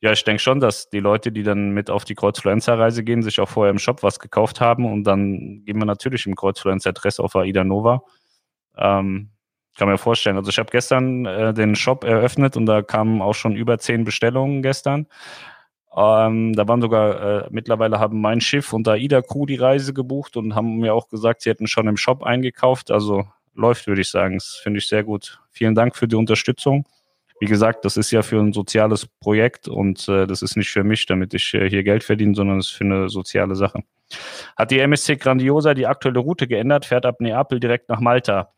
Ja, 0.00 0.12
ich 0.12 0.25
denke 0.25 0.40
schon, 0.40 0.60
dass 0.60 0.88
die 0.88 1.00
Leute, 1.00 1.30
die 1.30 1.42
dann 1.42 1.70
mit 1.70 1.90
auf 1.90 2.04
die 2.04 2.14
Kreuzfluencer-Reise 2.14 3.04
gehen, 3.04 3.22
sich 3.22 3.40
auch 3.40 3.49
vorher 3.49 3.70
im 3.70 3.78
Shop 3.78 4.02
was 4.02 4.18
gekauft 4.18 4.60
haben 4.60 4.84
und 4.87 5.04
dann 5.04 5.62
gehen 5.64 5.78
wir 5.78 5.84
natürlich 5.84 6.26
im 6.26 6.37
Kreuzfluencer-Dress 6.37 7.20
auf 7.20 7.37
Aida 7.37 7.64
Nova. 7.64 8.02
Ähm, 8.76 9.30
kann 9.80 9.88
mir 9.88 9.99
vorstellen. 9.99 10.37
Also 10.37 10.50
ich 10.50 10.58
habe 10.58 10.70
gestern 10.70 11.25
äh, 11.25 11.54
den 11.54 11.75
Shop 11.75 12.04
eröffnet 12.04 12.56
und 12.56 12.66
da 12.66 12.82
kamen 12.82 13.22
auch 13.22 13.34
schon 13.34 13.56
über 13.56 13.78
zehn 13.78 14.04
Bestellungen 14.04 14.62
gestern. 14.62 15.06
Ähm, 15.96 16.52
da 16.52 16.68
waren 16.68 16.82
sogar, 16.82 17.46
äh, 17.46 17.49
mittlerweile 17.50 17.99
haben 17.99 18.20
mein 18.20 18.40
Schiff 18.40 18.72
und 18.72 18.87
Aida 18.87 19.22
Crew 19.22 19.46
die 19.46 19.56
Reise 19.56 19.92
gebucht 19.92 20.37
und 20.37 20.54
haben 20.54 20.76
mir 20.76 20.94
auch 20.94 21.08
gesagt, 21.08 21.42
sie 21.42 21.50
hätten 21.50 21.66
schon 21.66 21.88
im 21.88 21.96
Shop 21.96 22.22
eingekauft. 22.22 22.90
Also 22.90 23.25
läuft, 23.54 23.87
würde 23.87 24.00
ich 24.00 24.11
sagen. 24.11 24.35
Das 24.35 24.61
finde 24.62 24.78
ich 24.78 24.88
sehr 24.88 25.04
gut. 25.04 25.40
Vielen 25.50 25.75
Dank 25.75 25.97
für 25.97 26.09
die 26.09 26.16
Unterstützung 26.16 26.85
wie 27.40 27.47
gesagt, 27.47 27.87
das 27.87 27.97
ist 27.97 28.11
ja 28.11 28.21
für 28.23 28.38
ein 28.38 28.52
soziales 28.52 29.07
Projekt 29.07 29.66
und 29.66 30.07
äh, 30.09 30.26
das 30.26 30.42
ist 30.42 30.57
nicht 30.57 30.69
für 30.69 30.85
mich, 30.85 31.07
damit 31.07 31.33
ich 31.33 31.54
äh, 31.54 31.69
hier 31.71 31.83
Geld 31.83 32.04
verdiene, 32.04 32.35
sondern 32.35 32.59
es 32.59 32.66
ist 32.66 32.75
für 32.75 32.85
eine 32.85 33.09
soziale 33.09 33.57
Sache. 33.57 33.83
Hat 34.57 34.71
die 34.71 34.78
MSC 34.78 35.16
Grandiosa 35.16 35.73
die 35.73 35.87
aktuelle 35.87 36.19
Route 36.19 36.47
geändert, 36.47 36.85
fährt 36.85 37.07
ab 37.07 37.21
Neapel 37.21 37.59
direkt 37.59 37.88
nach 37.88 38.00
Malta. 38.00 38.52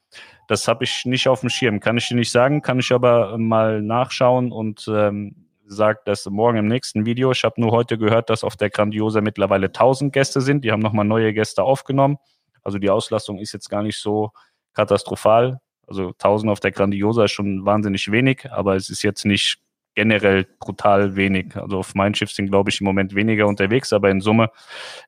Das 0.48 0.66
habe 0.66 0.82
ich 0.82 1.04
nicht 1.04 1.28
auf 1.28 1.40
dem 1.40 1.48
Schirm, 1.48 1.78
kann 1.78 1.96
ich 1.96 2.08
dir 2.08 2.16
nicht 2.16 2.32
sagen, 2.32 2.60
kann 2.60 2.80
ich 2.80 2.90
aber 2.90 3.38
mal 3.38 3.80
nachschauen 3.80 4.50
und 4.50 4.90
ähm, 4.92 5.46
sage 5.64 6.00
das 6.04 6.26
morgen 6.26 6.58
im 6.58 6.66
nächsten 6.66 7.06
Video. 7.06 7.30
Ich 7.30 7.44
habe 7.44 7.60
nur 7.60 7.70
heute 7.70 7.96
gehört, 7.98 8.30
dass 8.30 8.42
auf 8.42 8.56
der 8.56 8.68
Grandiosa 8.68 9.20
mittlerweile 9.20 9.66
1000 9.68 10.12
Gäste 10.12 10.40
sind. 10.40 10.64
Die 10.64 10.72
haben 10.72 10.82
nochmal 10.82 11.04
neue 11.04 11.32
Gäste 11.32 11.62
aufgenommen. 11.62 12.18
Also 12.64 12.78
die 12.78 12.90
Auslastung 12.90 13.38
ist 13.38 13.52
jetzt 13.52 13.70
gar 13.70 13.84
nicht 13.84 13.98
so 13.98 14.32
katastrophal. 14.74 15.60
Also 15.86 16.08
1000 16.08 16.50
auf 16.50 16.60
der 16.60 16.72
Grandiosa 16.72 17.24
ist 17.24 17.32
schon 17.32 17.64
wahnsinnig 17.66 18.10
wenig, 18.10 18.50
aber 18.50 18.76
es 18.76 18.88
ist 18.88 19.02
jetzt 19.02 19.24
nicht 19.24 19.58
generell 19.94 20.46
brutal 20.58 21.16
wenig. 21.16 21.56
Also 21.56 21.78
auf 21.78 21.94
mein 21.94 22.14
Schiff 22.14 22.32
sind, 22.32 22.48
glaube 22.50 22.70
ich, 22.70 22.80
im 22.80 22.86
Moment 22.86 23.14
weniger 23.14 23.46
unterwegs, 23.46 23.92
aber 23.92 24.10
in 24.10 24.20
Summe 24.20 24.50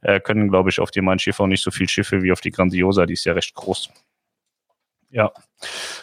äh, 0.02 0.21
können, 0.21 0.49
glaube 0.50 0.71
ich, 0.71 0.80
auf 0.80 0.90
die 0.90 1.00
Mein 1.00 1.18
Schiff 1.18 1.40
auch 1.40 1.47
nicht 1.47 1.62
so 1.62 1.71
viele 1.71 1.88
Schiffe 1.88 2.23
wie 2.23 2.33
auf 2.33 2.40
die 2.40 2.50
Grandiosa, 2.50 3.06
die 3.06 3.14
ist 3.14 3.25
ja 3.25 3.33
recht 3.33 3.54
groß. 3.54 3.90
Ja. 5.11 5.33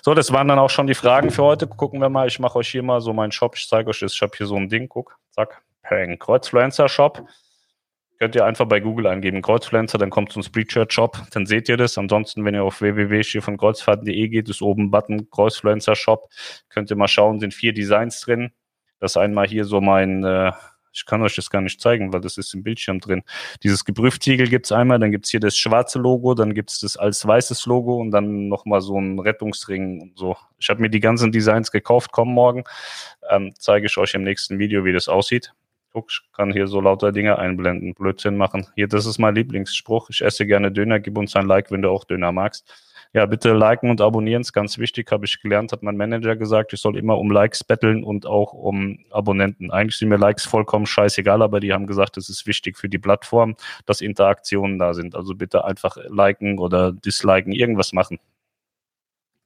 So, 0.01 0.13
das 0.13 0.32
waren 0.32 0.48
dann 0.48 0.58
auch 0.58 0.70
schon 0.70 0.88
die 0.88 0.96
Fragen 0.96 1.32
für 1.32 1.44
heute. 1.44 1.68
Gucken 1.68 2.00
wir 2.00 2.08
mal. 2.08 2.30
Ich 2.30 2.39
mache 2.39 2.58
euch 2.58 2.70
hier 2.70 2.82
mal 2.82 3.01
so 3.01 3.12
meinen 3.12 3.34
Shop. 3.34 3.56
Ich 3.58 3.68
zeige 3.68 3.89
euch 3.89 4.00
das. 4.00 4.13
Ich 4.13 4.22
habe 4.22 4.32
hier 4.38 4.48
so 4.48 4.56
ein 4.56 4.70
Ding. 4.70 4.88
Guck, 4.88 5.18
zack. 5.32 5.62
Peng. 5.84 6.18
Kreuzfluencer 6.18 6.88
Shop. 6.88 7.27
Könnt 8.22 8.36
ihr 8.36 8.46
einfach 8.46 8.68
bei 8.68 8.80
Google 8.80 9.08
eingeben, 9.08 9.42
Kreuzfluencer, 9.42 9.98
dann 9.98 10.12
kommt 10.12 10.32
zum 10.32 10.44
Spreadshirt 10.44 10.94
Shop, 10.94 11.18
dann 11.32 11.48
seht 11.48 11.68
ihr 11.70 11.75
das. 11.75 11.98
Ansonsten, 11.98 12.46
wenn 12.46 12.54
ihr 12.54 12.63
auf 12.63 12.80
www.von 12.80 13.58
geht, 14.06 14.48
ist 14.48 14.62
oben 14.62 14.92
Button 14.92 15.28
Kreuzfluencer 15.32 15.96
Shop. 15.96 16.30
Könnt 16.70 16.92
ihr 16.92 16.96
mal 16.98 17.08
schauen, 17.08 17.40
sind 17.40 17.51
vier 17.51 17.74
Designs 17.74 18.22
drin. 18.22 18.51
Das 19.00 19.18
einmal 19.18 19.48
hier 19.48 19.66
so 19.66 19.82
mein, 19.82 20.24
äh, 20.24 20.51
ich 20.94 21.08
kann 21.08 21.24
euch 21.24 21.36
das 21.36 21.50
gar 21.50 21.62
nicht 21.62 21.82
zeigen, 21.82 22.13
weil 22.13 22.22
das 22.22 22.38
ist 22.38 22.54
im 22.54 22.62
Bildschirm 22.62 23.00
drin. 23.00 23.24
Dieses 23.63 23.86
Geprüftsiegel 23.86 24.48
gibt's 24.48 24.72
einmal, 24.72 25.00
dann 25.00 25.10
gibt's 25.10 25.32
hier 25.32 25.40
das 25.40 25.58
schwarze 25.58 25.98
Logo, 25.98 26.36
dann 26.36 26.54
gibt's 26.54 26.80
das 26.80 26.98
als 26.98 27.25
weißes 27.25 27.66
Logo 27.66 27.96
und 27.96 28.12
dann 28.12 28.50
nochmal 28.50 28.82
so 28.82 29.00
ein 29.00 29.18
Rettungsring 29.18 30.00
und 30.00 30.20
so. 30.20 30.38
Ich 30.60 30.70
habe 30.70 30.80
mir 30.80 30.92
die 30.92 31.00
ganzen 31.00 31.32
Designs 31.32 31.72
gekauft, 31.72 32.12
kommen 32.12 32.36
morgen. 32.36 32.66
Ähm, 33.32 33.51
zeige 33.58 33.88
ich 33.88 33.98
euch 33.98 34.13
im 34.13 34.22
nächsten 34.22 34.60
Video, 34.60 34.86
wie 34.86 34.94
das 34.94 35.08
aussieht. 35.08 35.56
Guck, 35.94 36.10
ich 36.10 36.22
kann 36.32 36.54
hier 36.54 36.68
so 36.68 36.80
lauter 36.80 37.12
Dinge 37.12 37.38
einblenden, 37.38 37.94
Blödsinn 37.94 38.38
machen. 38.38 38.66
Hier, 38.76 38.88
das 38.88 39.06
ist 39.06 39.20
mein 39.20 39.36
Lieblingsspruch. 39.36 40.10
Ich 40.10 40.22
esse 40.22 40.46
gerne 40.46 40.72
Döner, 40.72 41.02
gib 41.02 41.18
uns 41.18 41.36
ein 41.36 41.48
Like, 41.48 41.70
wenn 41.70 41.82
du 41.82 41.90
auch 41.90 42.06
Döner 42.06 42.32
magst. 42.32 42.74
Ja, 43.14 43.26
bitte 43.26 43.52
liken 43.52 43.90
und 43.90 44.00
abonnieren, 44.00 44.40
ist 44.40 44.54
ganz 44.54 44.78
wichtig, 44.78 45.12
habe 45.12 45.26
ich 45.26 45.42
gelernt, 45.42 45.74
hat 45.74 45.84
mein 45.84 45.98
Manager 45.98 46.38
gesagt. 46.38 46.72
Ich 46.72 46.80
soll 46.80 46.98
immer 46.98 47.18
um 47.18 47.30
Likes 47.30 47.62
betteln 47.62 48.06
und 48.06 48.26
auch 48.26 48.54
um 48.54 49.00
Abonnenten. 49.10 49.70
Eigentlich 49.70 49.98
sind 49.98 50.08
mir 50.08 50.16
Likes 50.16 50.46
vollkommen 50.46 50.86
scheißegal, 50.86 51.42
aber 51.42 51.60
die 51.60 51.74
haben 51.74 51.88
gesagt, 51.88 52.16
es 52.16 52.30
ist 52.30 52.48
wichtig 52.48 52.78
für 52.78 52.88
die 52.88 53.00
Plattform, 53.00 53.58
dass 53.86 54.00
Interaktionen 54.00 54.80
da 54.80 54.94
sind. 54.94 55.14
Also 55.14 55.36
bitte 55.36 55.66
einfach 55.66 55.98
liken 56.08 56.58
oder 56.58 56.94
disliken, 56.94 57.52
irgendwas 57.52 57.92
machen. 57.92 58.18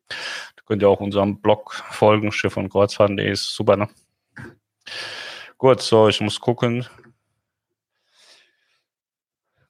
Da 0.09 0.61
könnt 0.67 0.83
ihr 0.83 0.89
auch 0.89 0.99
unserem 0.99 1.41
Blog 1.41 1.73
folgen, 1.89 2.31
Schiff 2.31 2.57
und 2.57 2.69
Kreuzfahrten.de 2.69 3.31
ist 3.31 3.55
super, 3.55 3.77
ne? 3.77 3.89
Gut, 5.57 5.81
so, 5.81 6.09
ich 6.09 6.19
muss 6.19 6.41
gucken. 6.41 6.85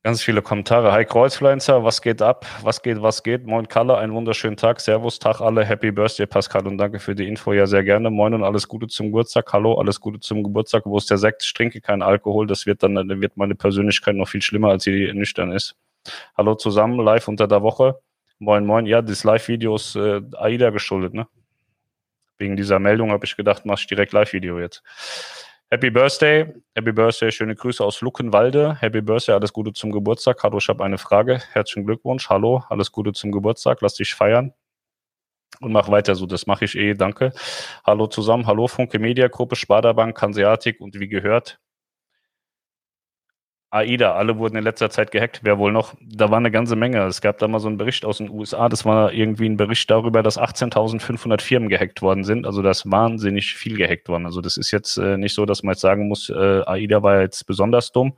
Ganz 0.01 0.21
viele 0.23 0.41
Kommentare. 0.41 0.91
Hi 0.91 1.05
Kreuzfluencer, 1.05 1.83
was 1.83 2.01
geht 2.01 2.23
ab? 2.23 2.45
Was 2.63 2.81
geht, 2.81 3.01
was 3.03 3.21
geht? 3.21 3.45
Moin 3.45 3.67
Kalle, 3.67 3.97
einen 3.97 4.13
wunderschönen 4.13 4.57
Tag. 4.57 4.79
Servus, 4.79 5.19
Tag 5.19 5.41
alle. 5.41 5.63
Happy 5.63 5.91
Birthday, 5.91 6.25
Pascal, 6.25 6.65
und 6.67 6.79
danke 6.79 6.99
für 6.99 7.13
die 7.13 7.27
Info. 7.27 7.53
Ja, 7.53 7.67
sehr 7.67 7.83
gerne. 7.83 8.09
Moin 8.09 8.33
und 8.33 8.43
alles 8.43 8.67
Gute 8.67 8.87
zum 8.87 9.07
Geburtstag. 9.07 9.53
Hallo, 9.53 9.75
alles 9.79 9.99
Gute 9.99 10.19
zum 10.19 10.43
Geburtstag. 10.43 10.85
Wo 10.85 10.97
ist 10.97 11.09
der 11.11 11.17
Sekt? 11.17 11.43
Ich 11.43 11.53
trinke 11.53 11.81
keinen 11.81 12.01
Alkohol. 12.01 12.47
Das 12.47 12.65
wird 12.65 12.81
dann, 12.81 12.95
dann 12.95 13.21
wird 13.21 13.37
meine 13.37 13.53
Persönlichkeit 13.53 14.15
noch 14.15 14.27
viel 14.27 14.41
schlimmer, 14.41 14.69
als 14.69 14.83
sie 14.85 15.11
nüchtern 15.13 15.51
ist. 15.51 15.75
Hallo 16.35 16.55
zusammen, 16.55 16.99
live 16.99 17.27
unter 17.27 17.47
der 17.47 17.61
Woche. 17.61 17.99
Moin, 18.39 18.65
moin. 18.65 18.87
Ja, 18.87 19.03
das 19.03 19.23
Live-Video 19.23 19.75
ist 19.75 19.95
äh, 19.95 20.21
AIDA 20.35 20.71
geschuldet, 20.71 21.13
ne? 21.13 21.27
Wegen 22.37 22.55
dieser 22.55 22.79
Meldung 22.79 23.11
habe 23.11 23.25
ich 23.25 23.35
gedacht, 23.37 23.65
mach 23.65 23.79
ich 23.79 23.87
direkt 23.87 24.13
Live-Video 24.13 24.59
jetzt. 24.59 24.83
Happy 25.71 25.89
Birthday, 25.89 26.53
Happy 26.75 26.91
Birthday, 26.91 27.31
schöne 27.31 27.55
Grüße 27.55 27.83
aus 27.83 28.01
Luckenwalde. 28.01 28.75
Happy 28.79 29.01
Birthday, 29.01 29.33
alles 29.33 29.51
Gute 29.51 29.73
zum 29.73 29.91
Geburtstag. 29.91 30.43
Hallo, 30.43 30.59
ich 30.59 30.69
habe 30.69 30.83
eine 30.83 30.99
Frage. 30.99 31.41
Herzlichen 31.53 31.87
Glückwunsch. 31.87 32.29
Hallo, 32.29 32.63
alles 32.69 32.91
Gute 32.91 33.13
zum 33.13 33.31
Geburtstag. 33.31 33.81
Lass 33.81 33.95
dich 33.95 34.13
feiern 34.13 34.53
und 35.61 35.71
mach 35.71 35.89
weiter 35.89 36.13
so. 36.13 36.27
Das 36.27 36.45
mache 36.45 36.65
ich 36.65 36.75
eh. 36.75 36.93
Danke. 36.93 37.33
Hallo 37.83 38.05
zusammen. 38.05 38.45
Hallo 38.45 38.67
Funke 38.67 38.99
Media 38.99 39.27
Gruppe, 39.27 39.55
Sparda-Bank, 39.55 40.21
Hanseatic 40.21 40.79
und 40.81 40.99
wie 40.99 41.07
gehört, 41.07 41.59
AIDA, 43.71 44.13
alle 44.15 44.37
wurden 44.37 44.55
in 44.55 44.63
letzter 44.63 44.89
Zeit 44.89 45.11
gehackt. 45.11 45.41
Wer 45.43 45.57
wohl 45.57 45.71
noch? 45.71 45.95
Da 46.01 46.31
war 46.31 46.37
eine 46.37 46.51
ganze 46.51 46.75
Menge. 46.75 47.03
Es 47.05 47.19
gab 47.19 47.39
da 47.39 47.47
mal 47.47 47.59
so 47.59 47.67
einen 47.67 47.77
Bericht 47.77 48.05
aus 48.05 48.19
den 48.19 48.29
USA. 48.29 48.69
Das 48.69 48.85
war 48.85 49.11
irgendwie 49.11 49.49
ein 49.49 49.57
Bericht 49.57 49.89
darüber, 49.89 50.23
dass 50.23 50.39
18.500 50.39 51.41
Firmen 51.41 51.67
gehackt 51.67 52.01
worden 52.01 52.23
sind. 52.23 52.45
Also 52.45 52.61
das 52.61 52.89
wahnsinnig 52.89 53.53
viel 53.53 53.75
gehackt 53.75 54.07
worden. 54.07 54.25
Also 54.25 54.39
das 54.39 54.55
ist 54.57 54.71
jetzt 54.71 54.97
äh, 54.97 55.17
nicht 55.17 55.33
so, 55.33 55.45
dass 55.45 55.63
man 55.63 55.73
jetzt 55.73 55.81
sagen 55.81 56.07
muss, 56.07 56.29
äh, 56.29 56.61
AIDA 56.65 57.03
war 57.03 57.21
jetzt 57.21 57.45
besonders 57.47 57.91
dumm 57.91 58.13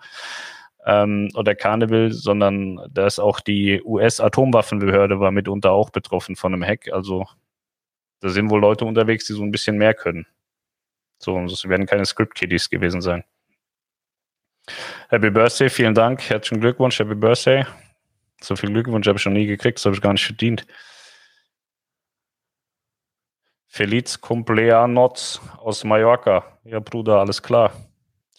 ähm, 0.86 1.30
oder 1.36 1.56
Carnival, 1.56 2.12
sondern 2.12 2.80
da 2.92 3.08
ist 3.08 3.20
auch 3.20 3.40
die 3.40 3.82
US-Atomwaffenbehörde 3.84 5.20
war 5.20 5.32
mitunter 5.32 5.72
auch 5.72 5.90
betroffen 5.90 6.36
von 6.36 6.54
einem 6.54 6.64
Hack. 6.64 6.90
Also 6.92 7.26
da 8.22 8.30
sind 8.30 8.50
wohl 8.50 8.62
Leute 8.62 8.86
unterwegs, 8.86 9.26
die 9.28 9.34
so 9.34 9.44
ein 9.44 9.52
bisschen 9.52 9.78
mehr 9.78 9.94
können. 9.94 10.28
So, 11.20 11.40
das 11.48 11.68
werden 11.68 11.86
keine 11.88 12.06
Script-Kiddies 12.06 12.70
gewesen 12.70 13.02
sein. 13.02 13.24
Happy 15.10 15.30
Birthday, 15.30 15.70
vielen 15.70 15.94
Dank. 15.94 16.30
Herzlichen 16.30 16.62
Glückwunsch, 16.62 17.00
Happy 17.00 17.16
Birthday. 17.16 17.66
So 18.42 18.56
viel 18.56 18.72
Glückwunsch 18.72 19.08
habe 19.08 19.18
ich 19.18 19.26
noch 19.26 19.34
nie 19.34 19.48
gekriegt, 19.48 19.78
das 19.78 19.86
habe 19.86 19.96
ich 19.96 20.02
gar 20.02 20.14
nicht 20.14 20.26
verdient. 20.26 20.66
Feliz 23.68 24.16
Cumpleaños 24.16 25.40
aus 25.58 25.84
Mallorca. 25.84 26.44
Ja, 26.64 26.80
Bruder, 26.80 27.20
alles 27.20 27.42
klar. 27.42 27.72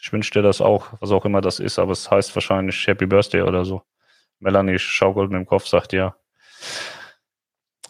Ich 0.00 0.12
wünsche 0.12 0.32
dir 0.32 0.42
das 0.42 0.60
auch, 0.60 0.92
was 1.00 1.10
auch 1.10 1.24
immer 1.24 1.40
das 1.40 1.60
ist, 1.60 1.78
aber 1.78 1.92
es 1.92 2.10
heißt 2.10 2.34
wahrscheinlich 2.34 2.86
Happy 2.86 3.06
Birthday 3.06 3.42
oder 3.42 3.64
so. 3.64 3.82
Melanie 4.40 4.78
schaukelt 4.78 5.30
mit 5.30 5.38
dem 5.38 5.46
Kopf, 5.46 5.66
sagt 5.66 5.92
ja. 5.92 6.16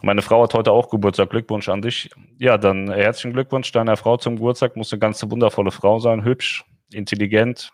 Meine 0.00 0.22
Frau 0.22 0.42
hat 0.44 0.54
heute 0.54 0.72
auch 0.72 0.90
Geburtstag. 0.90 1.30
Glückwunsch 1.30 1.68
an 1.68 1.82
dich. 1.82 2.10
Ja, 2.38 2.56
dann 2.56 2.90
herzlichen 2.90 3.32
Glückwunsch 3.32 3.72
deiner 3.72 3.96
Frau 3.96 4.16
zum 4.16 4.36
Geburtstag. 4.36 4.76
Muss 4.76 4.92
eine 4.92 5.00
ganz 5.00 5.22
wundervolle 5.28 5.72
Frau 5.72 5.98
sein, 5.98 6.24
hübsch, 6.24 6.64
intelligent, 6.92 7.72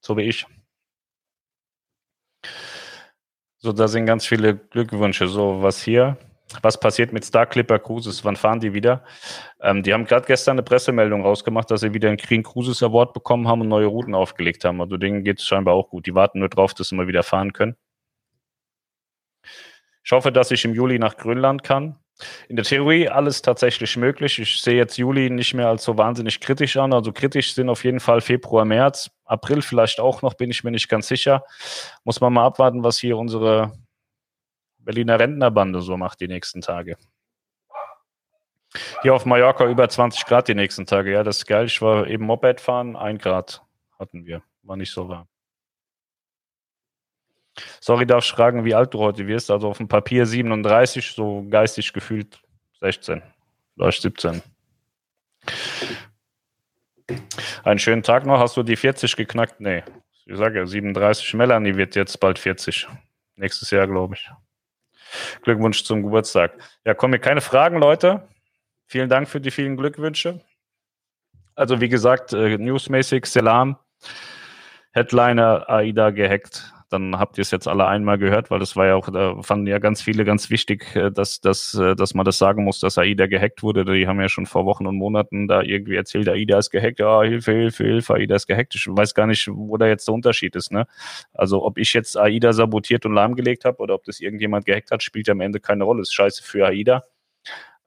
so 0.00 0.16
wie 0.16 0.22
ich. 0.22 0.46
So, 3.58 3.72
da 3.72 3.88
sind 3.88 4.06
ganz 4.06 4.24
viele 4.24 4.56
Glückwünsche. 4.56 5.26
So, 5.26 5.62
was 5.62 5.82
hier? 5.82 6.16
Was 6.62 6.80
passiert 6.80 7.12
mit 7.12 7.24
Star 7.24 7.44
Clipper 7.44 7.78
Cruises? 7.78 8.24
Wann 8.24 8.36
fahren 8.36 8.60
die 8.60 8.72
wieder? 8.72 9.04
Ähm, 9.60 9.82
die 9.82 9.92
haben 9.92 10.06
gerade 10.06 10.26
gestern 10.26 10.52
eine 10.52 10.62
Pressemeldung 10.62 11.22
rausgemacht, 11.22 11.70
dass 11.70 11.80
sie 11.80 11.92
wieder 11.92 12.08
einen 12.08 12.16
Green 12.16 12.42
Cruises 12.42 12.82
Award 12.82 13.12
bekommen 13.12 13.48
haben 13.48 13.60
und 13.60 13.68
neue 13.68 13.86
Routen 13.86 14.14
aufgelegt 14.14 14.64
haben. 14.64 14.80
Also 14.80 14.96
denen 14.96 15.24
geht 15.24 15.40
es 15.40 15.44
scheinbar 15.44 15.74
auch 15.74 15.90
gut. 15.90 16.06
Die 16.06 16.14
warten 16.14 16.38
nur 16.38 16.48
drauf, 16.48 16.72
dass 16.72 16.88
sie 16.88 16.94
mal 16.94 17.08
wieder 17.08 17.22
fahren 17.22 17.52
können. 17.52 17.76
Ich 20.04 20.12
hoffe, 20.12 20.32
dass 20.32 20.50
ich 20.50 20.64
im 20.64 20.72
Juli 20.72 20.98
nach 20.98 21.16
Grönland 21.18 21.62
kann. 21.62 21.98
In 22.48 22.56
der 22.56 22.64
Theorie 22.64 23.08
alles 23.08 23.42
tatsächlich 23.42 23.96
möglich. 23.96 24.38
Ich 24.38 24.60
sehe 24.60 24.74
jetzt 24.74 24.96
Juli 24.96 25.30
nicht 25.30 25.54
mehr 25.54 25.68
als 25.68 25.84
so 25.84 25.96
wahnsinnig 25.96 26.40
kritisch 26.40 26.76
an. 26.76 26.92
Also 26.92 27.12
kritisch 27.12 27.54
sind 27.54 27.68
auf 27.68 27.84
jeden 27.84 28.00
Fall 28.00 28.20
Februar, 28.20 28.64
März, 28.64 29.10
April 29.24 29.62
vielleicht 29.62 30.00
auch 30.00 30.22
noch, 30.22 30.34
bin 30.34 30.50
ich 30.50 30.64
mir 30.64 30.70
nicht 30.70 30.88
ganz 30.88 31.06
sicher. 31.08 31.44
Muss 32.04 32.20
man 32.20 32.32
mal 32.32 32.46
abwarten, 32.46 32.82
was 32.82 32.98
hier 32.98 33.16
unsere 33.16 33.72
Berliner 34.78 35.20
Rentnerbande 35.20 35.80
so 35.80 35.96
macht 35.96 36.20
die 36.20 36.28
nächsten 36.28 36.60
Tage. 36.60 36.96
Hier 39.02 39.14
auf 39.14 39.24
Mallorca 39.24 39.66
über 39.66 39.88
20 39.88 40.26
Grad 40.26 40.48
die 40.48 40.54
nächsten 40.54 40.86
Tage. 40.86 41.12
Ja, 41.12 41.22
das 41.22 41.38
ist 41.38 41.46
geil. 41.46 41.66
Ich 41.66 41.80
war 41.80 42.06
eben 42.06 42.24
Moped 42.24 42.60
fahren, 42.60 42.96
ein 42.96 43.18
Grad 43.18 43.62
hatten 43.98 44.26
wir. 44.26 44.42
War 44.62 44.76
nicht 44.76 44.92
so 44.92 45.08
warm. 45.08 45.28
Sorry, 47.80 48.06
darf 48.06 48.24
ich 48.24 48.30
fragen, 48.30 48.64
wie 48.64 48.74
alt 48.74 48.94
du 48.94 48.98
heute 48.98 49.26
wirst? 49.26 49.50
Also 49.50 49.68
auf 49.68 49.78
dem 49.78 49.88
Papier 49.88 50.26
37, 50.26 51.12
so 51.12 51.46
geistig 51.48 51.92
gefühlt 51.92 52.40
16, 52.80 53.22
vielleicht 53.74 54.02
17. 54.02 54.42
Einen 57.64 57.78
schönen 57.78 58.02
Tag 58.02 58.26
noch. 58.26 58.38
Hast 58.38 58.56
du 58.56 58.62
die 58.62 58.76
40 58.76 59.16
geknackt? 59.16 59.60
Nee. 59.60 59.82
Ich 60.26 60.36
sage 60.36 60.58
ja 60.58 60.66
37. 60.66 61.34
Melanie 61.34 61.76
wird 61.76 61.96
jetzt 61.96 62.20
bald 62.20 62.38
40. 62.38 62.86
Nächstes 63.36 63.70
Jahr, 63.70 63.86
glaube 63.86 64.14
ich. 64.14 64.30
Glückwunsch 65.42 65.84
zum 65.84 66.02
Geburtstag. 66.02 66.52
Ja, 66.84 66.94
kommen 66.94 67.12
mir 67.12 67.18
keine 67.18 67.40
Fragen, 67.40 67.78
Leute. 67.78 68.28
Vielen 68.86 69.08
Dank 69.08 69.28
für 69.28 69.40
die 69.40 69.50
vielen 69.50 69.76
Glückwünsche. 69.76 70.40
Also, 71.54 71.80
wie 71.80 71.88
gesagt, 71.88 72.32
äh, 72.32 72.58
newsmäßig, 72.58 73.26
Selam. 73.26 73.78
Headliner 74.92 75.68
AIDA 75.68 76.10
gehackt 76.10 76.72
dann 76.88 77.18
habt 77.18 77.38
ihr 77.38 77.42
es 77.42 77.50
jetzt 77.50 77.68
alle 77.68 77.86
einmal 77.86 78.18
gehört, 78.18 78.50
weil 78.50 78.58
das 78.58 78.74
war 78.76 78.86
ja 78.86 78.94
auch, 78.94 79.10
da 79.10 79.42
fanden 79.42 79.66
ja 79.66 79.78
ganz 79.78 80.00
viele 80.00 80.24
ganz 80.24 80.50
wichtig, 80.50 80.96
äh, 80.96 81.10
dass, 81.10 81.40
dass, 81.40 81.74
äh, 81.74 81.94
dass 81.94 82.14
man 82.14 82.24
das 82.24 82.38
sagen 82.38 82.64
muss, 82.64 82.80
dass 82.80 82.98
AIDA 82.98 83.26
gehackt 83.26 83.62
wurde. 83.62 83.84
Die 83.84 84.06
haben 84.06 84.20
ja 84.20 84.28
schon 84.28 84.46
vor 84.46 84.64
Wochen 84.64 84.86
und 84.86 84.96
Monaten 84.96 85.48
da 85.48 85.62
irgendwie 85.62 85.96
erzählt, 85.96 86.28
AIDA 86.28 86.58
ist 86.58 86.70
gehackt, 86.70 87.00
ja, 87.00 87.22
Hilfe, 87.22 87.52
Hilfe, 87.52 87.84
Hilfe, 87.84 88.14
AIDA 88.14 88.36
ist 88.36 88.46
gehackt. 88.46 88.74
Ich 88.74 88.86
weiß 88.88 89.14
gar 89.14 89.26
nicht, 89.26 89.48
wo 89.48 89.76
da 89.76 89.86
jetzt 89.86 90.08
der 90.08 90.14
Unterschied 90.14 90.56
ist. 90.56 90.72
Ne? 90.72 90.86
Also 91.32 91.64
ob 91.64 91.78
ich 91.78 91.92
jetzt 91.92 92.16
AIDA 92.16 92.52
sabotiert 92.52 93.04
und 93.06 93.14
lahmgelegt 93.14 93.64
habe 93.64 93.78
oder 93.78 93.94
ob 93.94 94.04
das 94.04 94.20
irgendjemand 94.20 94.64
gehackt 94.64 94.90
hat, 94.90 95.02
spielt 95.02 95.28
am 95.28 95.40
Ende 95.40 95.60
keine 95.60 95.84
Rolle. 95.84 96.02
Ist 96.02 96.14
scheiße 96.14 96.42
für 96.42 96.66
AIDA. 96.66 97.04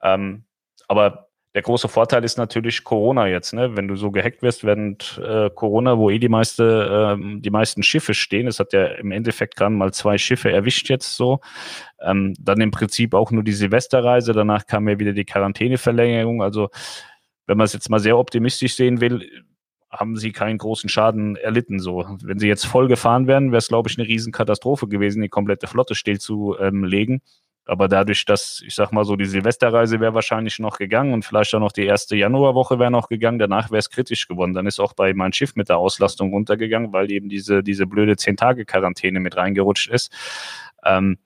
Ähm, 0.03 0.45
aber 0.87 1.30
der 1.53 1.61
große 1.63 1.89
Vorteil 1.89 2.23
ist 2.23 2.37
natürlich 2.37 2.83
Corona 2.83 3.27
jetzt, 3.27 3.53
ne? 3.53 3.75
Wenn 3.75 3.89
du 3.89 3.95
so 3.95 4.09
gehackt 4.09 4.41
wirst 4.41 4.63
während 4.63 5.21
äh, 5.23 5.49
Corona, 5.49 5.97
wo 5.97 6.09
eh 6.09 6.17
die 6.17 6.29
meiste, 6.29 7.17
äh, 7.19 7.41
die 7.41 7.49
meisten 7.49 7.83
Schiffe 7.83 8.13
stehen, 8.13 8.47
es 8.47 8.59
hat 8.59 8.71
ja 8.71 8.85
im 8.85 9.11
Endeffekt 9.11 9.57
gerade 9.57 9.75
mal 9.75 9.93
zwei 9.93 10.17
Schiffe 10.17 10.49
erwischt 10.51 10.89
jetzt 10.89 11.17
so. 11.17 11.41
Ähm, 11.99 12.33
dann 12.39 12.61
im 12.61 12.71
Prinzip 12.71 13.13
auch 13.13 13.31
nur 13.31 13.43
die 13.43 13.51
Silvesterreise, 13.51 14.31
danach 14.31 14.65
kam 14.65 14.87
ja 14.87 14.97
wieder 14.97 15.11
die 15.11 15.25
Quarantäneverlängerung. 15.25 16.41
Also 16.41 16.69
wenn 17.47 17.57
man 17.57 17.65
es 17.65 17.73
jetzt 17.73 17.89
mal 17.89 17.99
sehr 17.99 18.17
optimistisch 18.17 18.75
sehen 18.75 19.01
will, 19.01 19.29
haben 19.89 20.15
sie 20.15 20.31
keinen 20.31 20.57
großen 20.57 20.89
Schaden 20.89 21.35
erlitten. 21.35 21.79
So, 21.79 22.05
wenn 22.23 22.39
sie 22.39 22.47
jetzt 22.47 22.65
voll 22.65 22.87
gefahren 22.87 23.27
wären, 23.27 23.51
wäre 23.51 23.57
es, 23.57 23.67
glaube 23.67 23.89
ich, 23.89 23.99
eine 23.99 24.07
Riesenkatastrophe 24.07 24.87
gewesen, 24.87 25.21
die 25.21 25.27
komplette 25.27 25.67
Flotte 25.67 25.95
stillzulegen. 25.95 27.15
Ähm, 27.15 27.21
Aber 27.71 27.87
dadurch, 27.87 28.25
dass, 28.25 28.61
ich 28.67 28.75
sag 28.75 28.91
mal 28.91 29.05
so, 29.05 29.15
die 29.15 29.23
Silvesterreise 29.23 30.01
wäre 30.01 30.13
wahrscheinlich 30.13 30.59
noch 30.59 30.77
gegangen 30.77 31.13
und 31.13 31.23
vielleicht 31.23 31.55
auch 31.55 31.61
noch 31.61 31.71
die 31.71 31.85
erste 31.85 32.17
Januarwoche 32.17 32.79
wäre 32.79 32.91
noch 32.91 33.07
gegangen, 33.07 33.39
danach 33.39 33.71
wäre 33.71 33.79
es 33.79 33.89
kritisch 33.89 34.27
geworden. 34.27 34.53
Dann 34.53 34.67
ist 34.67 34.81
auch 34.81 34.91
bei 34.91 35.13
meinem 35.13 35.31
Schiff 35.31 35.55
mit 35.55 35.69
der 35.69 35.77
Auslastung 35.77 36.33
runtergegangen, 36.33 36.91
weil 36.91 37.09
eben 37.09 37.29
diese, 37.29 37.63
diese 37.63 37.87
blöde 37.87 38.15
10-Tage-Quarantäne 38.15 39.21
mit 39.21 39.37
reingerutscht 39.37 39.89
ist. 39.89 40.11
Ähm, 40.83 41.17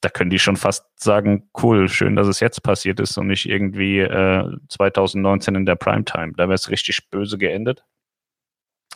da 0.00 0.08
können 0.08 0.30
die 0.30 0.40
schon 0.40 0.56
fast 0.56 0.86
sagen, 0.96 1.48
cool, 1.62 1.88
schön, 1.88 2.16
dass 2.16 2.26
es 2.26 2.40
jetzt 2.40 2.64
passiert 2.64 2.98
ist 2.98 3.16
und 3.16 3.28
nicht 3.28 3.48
irgendwie 3.48 4.00
äh, 4.00 4.44
2019 4.70 5.54
in 5.54 5.66
der 5.66 5.76
Primetime. 5.76 6.32
Da 6.36 6.48
wäre 6.48 6.54
es 6.54 6.68
richtig 6.68 7.10
böse 7.10 7.38
geendet. 7.38 7.84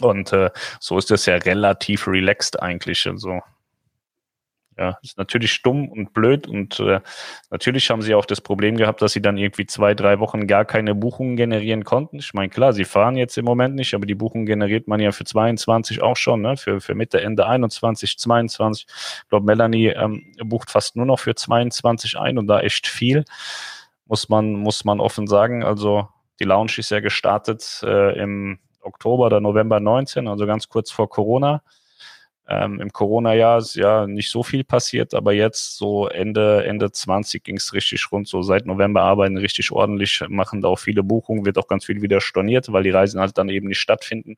Und 0.00 0.32
äh, 0.32 0.50
so 0.80 0.98
ist 0.98 1.12
es 1.12 1.26
ja 1.26 1.36
relativ 1.36 2.08
relaxed 2.08 2.60
eigentlich. 2.60 3.06
Also 3.06 3.42
ja, 4.78 4.98
ist 5.02 5.16
natürlich 5.16 5.52
stumm 5.52 5.88
und 5.88 6.12
blöd 6.12 6.46
und 6.46 6.80
äh, 6.80 7.00
natürlich 7.50 7.88
haben 7.88 8.02
sie 8.02 8.14
auch 8.14 8.26
das 8.26 8.42
Problem 8.42 8.76
gehabt, 8.76 9.00
dass 9.00 9.12
sie 9.12 9.22
dann 9.22 9.38
irgendwie 9.38 9.64
zwei, 9.64 9.94
drei 9.94 10.20
Wochen 10.20 10.46
gar 10.46 10.66
keine 10.66 10.94
Buchungen 10.94 11.36
generieren 11.36 11.84
konnten. 11.84 12.18
Ich 12.18 12.34
meine, 12.34 12.50
klar, 12.50 12.74
sie 12.74 12.84
fahren 12.84 13.16
jetzt 13.16 13.38
im 13.38 13.46
Moment 13.46 13.74
nicht, 13.74 13.94
aber 13.94 14.04
die 14.04 14.14
Buchungen 14.14 14.44
generiert 14.44 14.86
man 14.86 15.00
ja 15.00 15.12
für 15.12 15.24
22 15.24 16.02
auch 16.02 16.16
schon, 16.16 16.42
ne? 16.42 16.58
für, 16.58 16.80
für 16.82 16.94
Mitte, 16.94 17.22
Ende 17.22 17.46
21, 17.46 18.18
22. 18.18 18.86
Ich 19.22 19.28
glaube, 19.30 19.46
Melanie 19.46 19.88
ähm, 19.88 20.34
bucht 20.44 20.70
fast 20.70 20.94
nur 20.94 21.06
noch 21.06 21.20
für 21.20 21.34
22 21.34 22.18
ein 22.18 22.36
und 22.36 22.46
da 22.46 22.60
echt 22.60 22.86
viel, 22.86 23.24
muss 24.04 24.28
man, 24.28 24.52
muss 24.52 24.84
man 24.84 25.00
offen 25.00 25.26
sagen. 25.26 25.64
Also 25.64 26.08
die 26.38 26.44
Lounge 26.44 26.72
ist 26.76 26.90
ja 26.90 27.00
gestartet 27.00 27.80
äh, 27.82 28.18
im 28.20 28.58
Oktober 28.82 29.26
oder 29.26 29.40
November 29.40 29.80
19, 29.80 30.28
also 30.28 30.46
ganz 30.46 30.68
kurz 30.68 30.90
vor 30.90 31.08
Corona. 31.08 31.62
Ähm, 32.48 32.80
Im 32.80 32.92
Corona-Jahr 32.92 33.58
ist 33.58 33.74
ja 33.74 34.06
nicht 34.06 34.30
so 34.30 34.44
viel 34.44 34.62
passiert, 34.62 35.14
aber 35.14 35.32
jetzt 35.32 35.76
so 35.76 36.06
Ende, 36.06 36.64
Ende 36.64 36.92
20 36.92 37.42
ging 37.42 37.56
es 37.56 37.72
richtig 37.72 38.12
rund. 38.12 38.28
So 38.28 38.42
seit 38.42 38.66
November 38.66 39.02
arbeiten 39.02 39.36
richtig 39.36 39.72
ordentlich, 39.72 40.22
machen 40.28 40.62
da 40.62 40.68
auch 40.68 40.78
viele 40.78 41.02
Buchungen, 41.02 41.44
wird 41.44 41.58
auch 41.58 41.66
ganz 41.66 41.86
viel 41.86 42.02
wieder 42.02 42.20
storniert, 42.20 42.72
weil 42.72 42.84
die 42.84 42.90
Reisen 42.90 43.20
halt 43.20 43.36
dann 43.36 43.48
eben 43.48 43.66
nicht 43.66 43.80
stattfinden. 43.80 44.36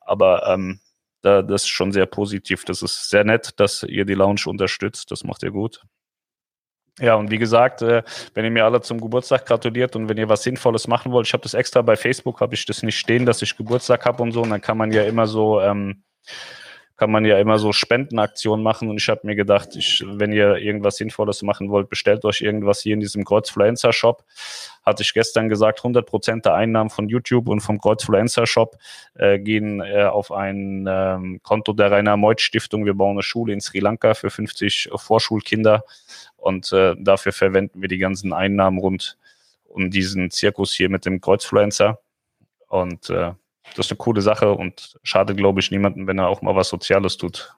Aber 0.00 0.46
ähm, 0.46 0.80
da, 1.22 1.42
das 1.42 1.62
ist 1.62 1.68
schon 1.68 1.90
sehr 1.92 2.06
positiv. 2.06 2.64
Das 2.64 2.82
ist 2.82 3.10
sehr 3.10 3.24
nett, 3.24 3.58
dass 3.58 3.82
ihr 3.82 4.04
die 4.04 4.14
Lounge 4.14 4.42
unterstützt. 4.46 5.10
Das 5.10 5.24
macht 5.24 5.42
ihr 5.42 5.50
gut. 5.50 5.82
Ja, 7.00 7.14
und 7.14 7.30
wie 7.30 7.38
gesagt, 7.38 7.82
äh, 7.82 8.02
wenn 8.34 8.44
ihr 8.44 8.50
mir 8.50 8.64
alle 8.66 8.82
zum 8.82 9.00
Geburtstag 9.00 9.46
gratuliert 9.46 9.96
und 9.96 10.08
wenn 10.08 10.18
ihr 10.18 10.28
was 10.28 10.42
Sinnvolles 10.42 10.86
machen 10.86 11.10
wollt, 11.10 11.26
ich 11.26 11.32
habe 11.32 11.42
das 11.42 11.54
extra 11.54 11.80
bei 11.82 11.96
Facebook, 11.96 12.40
habe 12.40 12.54
ich 12.54 12.66
das 12.66 12.82
nicht 12.82 12.98
stehen, 12.98 13.24
dass 13.24 13.40
ich 13.42 13.56
Geburtstag 13.56 14.04
habe 14.04 14.22
und 14.22 14.32
so. 14.32 14.42
Und 14.42 14.50
dann 14.50 14.60
kann 14.60 14.76
man 14.76 14.92
ja 14.92 15.02
immer 15.04 15.26
so 15.26 15.60
ähm, 15.60 16.04
kann 16.96 17.10
man 17.10 17.24
ja 17.24 17.38
immer 17.38 17.58
so 17.58 17.72
Spendenaktionen 17.72 18.62
machen. 18.62 18.88
Und 18.88 18.98
ich 18.98 19.08
habe 19.08 19.20
mir 19.24 19.34
gedacht, 19.34 19.76
ich, 19.76 20.04
wenn 20.06 20.32
ihr 20.32 20.56
irgendwas 20.56 20.96
Sinnvolles 20.96 21.42
machen 21.42 21.70
wollt, 21.70 21.88
bestellt 21.88 22.24
euch 22.24 22.40
irgendwas 22.40 22.80
hier 22.80 22.94
in 22.94 23.00
diesem 23.00 23.24
Kreuzfluencer 23.24 23.92
Shop. 23.92 24.24
Hatte 24.84 25.02
ich 25.02 25.14
gestern 25.14 25.48
gesagt, 25.48 25.80
100 25.80 26.06
Prozent 26.06 26.44
der 26.44 26.54
Einnahmen 26.54 26.90
von 26.90 27.08
YouTube 27.08 27.48
und 27.48 27.60
vom 27.60 27.80
Kreuzfluencer 27.80 28.46
Shop 28.46 28.76
äh, 29.14 29.38
gehen 29.38 29.80
äh, 29.80 30.04
auf 30.04 30.32
ein 30.32 30.86
ähm, 30.88 31.40
Konto 31.42 31.72
der 31.72 31.90
Rainer 31.90 32.16
Meuth 32.16 32.40
Stiftung. 32.40 32.84
Wir 32.84 32.94
bauen 32.94 33.16
eine 33.16 33.22
Schule 33.22 33.52
in 33.52 33.60
Sri 33.60 33.78
Lanka 33.78 34.14
für 34.14 34.30
50 34.30 34.90
Vorschulkinder 34.96 35.84
und 36.36 36.72
äh, 36.72 36.94
dafür 36.98 37.32
verwenden 37.32 37.80
wir 37.80 37.88
die 37.88 37.98
ganzen 37.98 38.32
Einnahmen 38.32 38.78
rund 38.78 39.16
um 39.72 39.90
diesen 39.90 40.30
Zirkus 40.30 40.72
hier 40.72 40.88
mit 40.88 41.06
dem 41.06 41.20
Kreuzfluencer. 41.20 41.98
Und 42.68 43.10
äh, 43.10 43.32
das 43.74 43.86
ist 43.86 43.92
eine 43.92 43.98
coole 43.98 44.20
Sache 44.20 44.52
und 44.52 44.98
schadet, 45.02 45.36
glaube 45.36 45.60
ich, 45.60 45.70
niemanden, 45.70 46.06
wenn 46.06 46.18
er 46.18 46.28
auch 46.28 46.42
mal 46.42 46.54
was 46.54 46.68
Soziales 46.68 47.16
tut. 47.16 47.54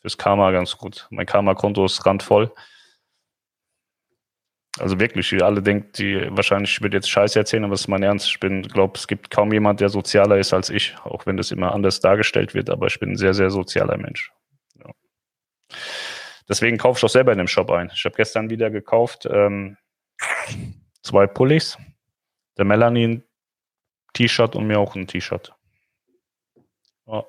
Fürs 0.00 0.18
Karma 0.18 0.50
ganz 0.50 0.76
gut. 0.76 1.06
Mein 1.10 1.26
Karma-Konto 1.26 1.84
ist 1.84 2.04
randvoll. 2.06 2.52
Also 4.78 5.00
wirklich, 5.00 5.32
wie 5.32 5.42
alle 5.42 5.62
denken, 5.62 5.90
die 5.96 6.28
wahrscheinlich, 6.30 6.72
ich 6.72 6.82
würde 6.82 6.98
jetzt 6.98 7.08
Scheiße 7.08 7.38
erzählen, 7.38 7.64
aber 7.64 7.74
es 7.74 7.82
ist 7.82 7.88
mein 7.88 8.02
Ernst. 8.02 8.28
Ich 8.28 8.38
bin, 8.38 8.62
glaube, 8.62 8.98
es 8.98 9.08
gibt 9.08 9.30
kaum 9.30 9.52
jemand, 9.52 9.80
der 9.80 9.88
sozialer 9.88 10.36
ist 10.36 10.52
als 10.52 10.68
ich, 10.68 10.94
auch 11.04 11.24
wenn 11.24 11.38
das 11.38 11.50
immer 11.50 11.72
anders 11.72 12.00
dargestellt 12.00 12.54
wird, 12.54 12.68
aber 12.68 12.86
ich 12.86 13.00
bin 13.00 13.12
ein 13.12 13.16
sehr, 13.16 13.32
sehr 13.32 13.50
sozialer 13.50 13.96
Mensch. 13.96 14.30
Ja. 14.78 14.90
Deswegen 16.46 16.76
kaufe 16.76 16.98
ich 16.98 17.04
auch 17.04 17.10
selber 17.10 17.32
in 17.32 17.38
dem 17.38 17.48
Shop 17.48 17.70
ein. 17.70 17.90
Ich 17.94 18.04
habe 18.04 18.16
gestern 18.16 18.50
wieder 18.50 18.70
gekauft 18.70 19.26
ähm, 19.30 19.78
zwei 21.02 21.26
Pullis, 21.26 21.78
der 22.58 22.66
Melanin 22.66 23.22
T-Shirt 24.16 24.56
und 24.56 24.66
mir 24.66 24.78
auch 24.78 24.96
ein 24.96 25.06
T-Shirt. 25.06 25.52
Ja. 27.06 27.24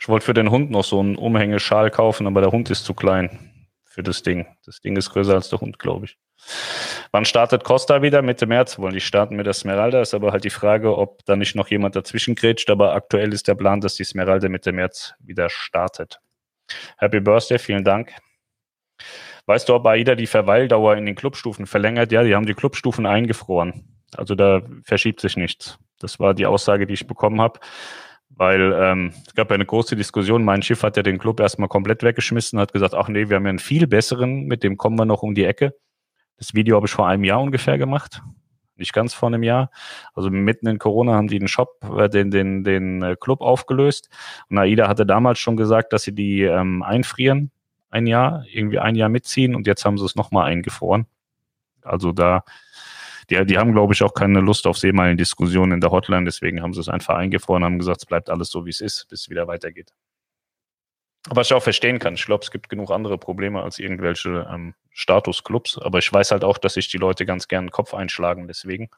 Ich 0.00 0.08
wollte 0.08 0.24
für 0.24 0.34
den 0.34 0.50
Hund 0.50 0.70
noch 0.70 0.84
so 0.84 0.98
einen 0.98 1.16
Umhängeschal 1.16 1.90
kaufen, 1.90 2.26
aber 2.26 2.40
der 2.40 2.50
Hund 2.50 2.70
ist 2.70 2.84
zu 2.84 2.94
klein 2.94 3.68
für 3.84 4.02
das 4.02 4.22
Ding. 4.22 4.46
Das 4.64 4.80
Ding 4.80 4.96
ist 4.96 5.10
größer 5.10 5.34
als 5.34 5.50
der 5.50 5.60
Hund, 5.60 5.78
glaube 5.78 6.06
ich. 6.06 6.18
Wann 7.12 7.24
startet 7.24 7.64
Costa 7.64 8.02
wieder? 8.02 8.22
Mitte 8.22 8.46
März 8.46 8.78
wollen 8.78 8.94
die 8.94 9.00
starten 9.00 9.36
mit 9.36 9.46
der 9.46 9.54
Smeralda. 9.54 10.00
Ist 10.00 10.14
aber 10.14 10.32
halt 10.32 10.44
die 10.44 10.50
Frage, 10.50 10.96
ob 10.96 11.24
da 11.24 11.36
nicht 11.36 11.54
noch 11.54 11.68
jemand 11.68 11.96
dazwischen 11.96 12.34
grätscht. 12.34 12.70
Aber 12.70 12.94
aktuell 12.94 13.32
ist 13.32 13.48
der 13.48 13.54
Plan, 13.54 13.80
dass 13.80 13.94
die 13.94 14.04
Smeralda 14.04 14.48
Mitte 14.48 14.72
März 14.72 15.14
wieder 15.20 15.48
startet. 15.48 16.20
Happy 16.98 17.20
Birthday, 17.20 17.58
vielen 17.58 17.84
Dank. 17.84 18.12
Weißt 19.46 19.68
du, 19.68 19.74
ob 19.74 19.86
AIDA 19.86 20.14
die 20.14 20.26
Verweildauer 20.26 20.96
in 20.96 21.06
den 21.06 21.14
Clubstufen 21.14 21.66
verlängert? 21.66 22.12
Ja, 22.12 22.22
die 22.22 22.34
haben 22.34 22.46
die 22.46 22.54
Clubstufen 22.54 23.06
eingefroren. 23.06 24.02
Also 24.14 24.34
da 24.34 24.62
verschiebt 24.84 25.20
sich 25.20 25.36
nichts. 25.36 25.78
Das 25.98 26.20
war 26.20 26.34
die 26.34 26.46
Aussage, 26.46 26.86
die 26.86 26.94
ich 26.94 27.06
bekommen 27.06 27.40
habe. 27.40 27.60
Weil 28.28 28.74
ähm, 28.78 29.12
es 29.26 29.34
gab 29.34 29.50
ja 29.50 29.54
eine 29.54 29.64
große 29.64 29.96
Diskussion. 29.96 30.44
Mein 30.44 30.62
Schiff 30.62 30.82
hat 30.82 30.96
ja 30.96 31.02
den 31.02 31.18
Club 31.18 31.40
erstmal 31.40 31.68
komplett 31.68 32.02
weggeschmissen, 32.02 32.58
hat 32.58 32.72
gesagt, 32.72 32.94
ach 32.94 33.08
nee, 33.08 33.28
wir 33.28 33.36
haben 33.36 33.44
ja 33.44 33.50
einen 33.50 33.58
viel 33.58 33.86
besseren, 33.86 34.44
mit 34.46 34.62
dem 34.62 34.76
kommen 34.76 34.98
wir 34.98 35.06
noch 35.06 35.22
um 35.22 35.34
die 35.34 35.44
Ecke. 35.44 35.74
Das 36.36 36.52
Video 36.52 36.76
habe 36.76 36.86
ich 36.86 36.92
vor 36.92 37.08
einem 37.08 37.24
Jahr 37.24 37.40
ungefähr 37.40 37.78
gemacht. 37.78 38.20
Nicht 38.76 38.92
ganz 38.92 39.14
vor 39.14 39.28
einem 39.28 39.42
Jahr. 39.42 39.70
Also 40.12 40.28
mitten 40.28 40.66
in 40.66 40.78
Corona 40.78 41.14
haben 41.14 41.28
die 41.28 41.38
den 41.38 41.48
Shop, 41.48 41.82
äh, 41.96 42.10
den, 42.10 42.30
den, 42.30 42.62
den 42.62 43.02
äh, 43.02 43.16
Club 43.18 43.40
aufgelöst. 43.40 44.10
Und 44.50 44.58
AIDA 44.58 44.86
hatte 44.86 45.06
damals 45.06 45.38
schon 45.38 45.56
gesagt, 45.56 45.94
dass 45.94 46.02
sie 46.02 46.14
die 46.14 46.42
ähm, 46.42 46.82
einfrieren, 46.82 47.50
ein 47.88 48.06
Jahr, 48.06 48.44
irgendwie 48.52 48.78
ein 48.78 48.96
Jahr 48.96 49.08
mitziehen 49.08 49.54
und 49.54 49.66
jetzt 49.66 49.86
haben 49.86 49.96
sie 49.96 50.04
es 50.04 50.14
nochmal 50.14 50.50
eingefroren. 50.50 51.06
Also 51.82 52.12
da 52.12 52.44
die, 53.30 53.44
die 53.46 53.58
haben, 53.58 53.72
glaube 53.72 53.92
ich, 53.92 54.02
auch 54.02 54.14
keine 54.14 54.40
Lust 54.40 54.66
auf 54.66 54.78
Seemeilen-Diskussionen 54.78 55.72
in 55.72 55.80
der 55.80 55.90
Hotline, 55.90 56.24
deswegen 56.24 56.62
haben 56.62 56.72
sie 56.74 56.80
es 56.80 56.88
einfach 56.88 57.16
eingefroren 57.16 57.62
und 57.62 57.72
haben 57.72 57.78
gesagt, 57.78 58.02
es 58.02 58.06
bleibt 58.06 58.30
alles 58.30 58.50
so, 58.50 58.66
wie 58.66 58.70
es 58.70 58.80
ist, 58.80 59.06
bis 59.08 59.22
es 59.22 59.30
wieder 59.30 59.48
weitergeht. 59.48 59.92
Was 61.28 61.48
ich 61.48 61.54
auch 61.54 61.62
verstehen 61.62 61.98
kann. 61.98 62.14
Ich 62.14 62.24
glaube, 62.24 62.44
es 62.44 62.52
gibt 62.52 62.68
genug 62.68 62.90
andere 62.90 63.18
Probleme 63.18 63.60
als 63.60 63.80
irgendwelche 63.80 64.48
ähm, 64.48 64.74
Statusclubs. 64.90 65.78
Aber 65.78 65.98
ich 65.98 66.12
weiß 66.12 66.30
halt 66.30 66.44
auch, 66.44 66.56
dass 66.56 66.74
sich 66.74 66.88
die 66.88 66.98
Leute 66.98 67.26
ganz 67.26 67.48
gern 67.48 67.66
den 67.66 67.70
Kopf 67.72 67.94
einschlagen. 67.94 68.46
Deswegen. 68.46 68.90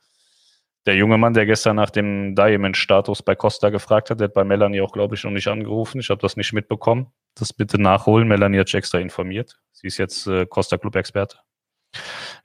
Der 0.87 0.95
junge 0.95 1.19
Mann, 1.19 1.35
der 1.35 1.47
gestern 1.47 1.77
nach 1.77 1.91
dem 1.91 2.35
Diamond-Status 2.35 3.23
bei 3.23 3.35
Costa 3.35 3.71
gefragt 3.71 4.11
hat, 4.11 4.21
der 4.21 4.27
hat 4.27 4.35
bei 4.35 4.45
Melanie 4.45 4.81
auch, 4.81 4.93
glaube 4.93 5.15
ich, 5.15 5.25
noch 5.25 5.31
nicht 5.31 5.49
angerufen. 5.49 6.01
Ich 6.01 6.11
habe 6.11 6.21
das 6.21 6.37
nicht 6.37 6.53
mitbekommen. 6.53 7.13
Das 7.35 7.53
bitte 7.53 7.81
nachholen. 7.81 8.29
Melanie 8.29 8.59
hat 8.59 8.69
sich 8.69 8.77
extra 8.77 8.99
informiert. 8.99 9.59
Sie 9.73 9.87
ist 9.87 9.99
jetzt 9.99 10.27
äh, 10.27 10.47
Costa 10.47 10.77
Club-Experte. 10.77 11.39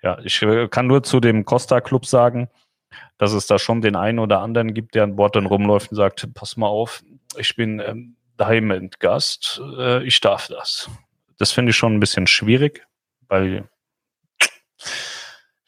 Ja, 0.01 0.19
ich 0.23 0.41
äh, 0.41 0.67
kann 0.67 0.87
nur 0.87 1.03
zu 1.03 1.19
dem 1.19 1.45
Costa 1.45 1.81
Club 1.81 2.05
sagen, 2.05 2.49
dass 3.17 3.33
es 3.33 3.47
da 3.47 3.59
schon 3.59 3.81
den 3.81 3.95
einen 3.95 4.19
oder 4.19 4.41
anderen 4.41 4.73
gibt, 4.73 4.95
der 4.95 5.03
an 5.03 5.15
Bord 5.15 5.35
dann 5.35 5.45
rumläuft 5.45 5.91
und 5.91 5.97
sagt, 5.97 6.33
pass 6.33 6.57
mal 6.57 6.67
auf, 6.67 7.03
ich 7.37 7.55
bin 7.55 7.79
ähm, 7.79 8.15
Diamond-Gast, 8.39 9.61
äh, 9.77 10.03
ich 10.03 10.19
darf 10.21 10.47
das. 10.47 10.89
Das 11.37 11.51
finde 11.51 11.71
ich 11.71 11.77
schon 11.77 11.95
ein 11.95 11.99
bisschen 11.99 12.27
schwierig, 12.27 12.85
weil 13.27 13.67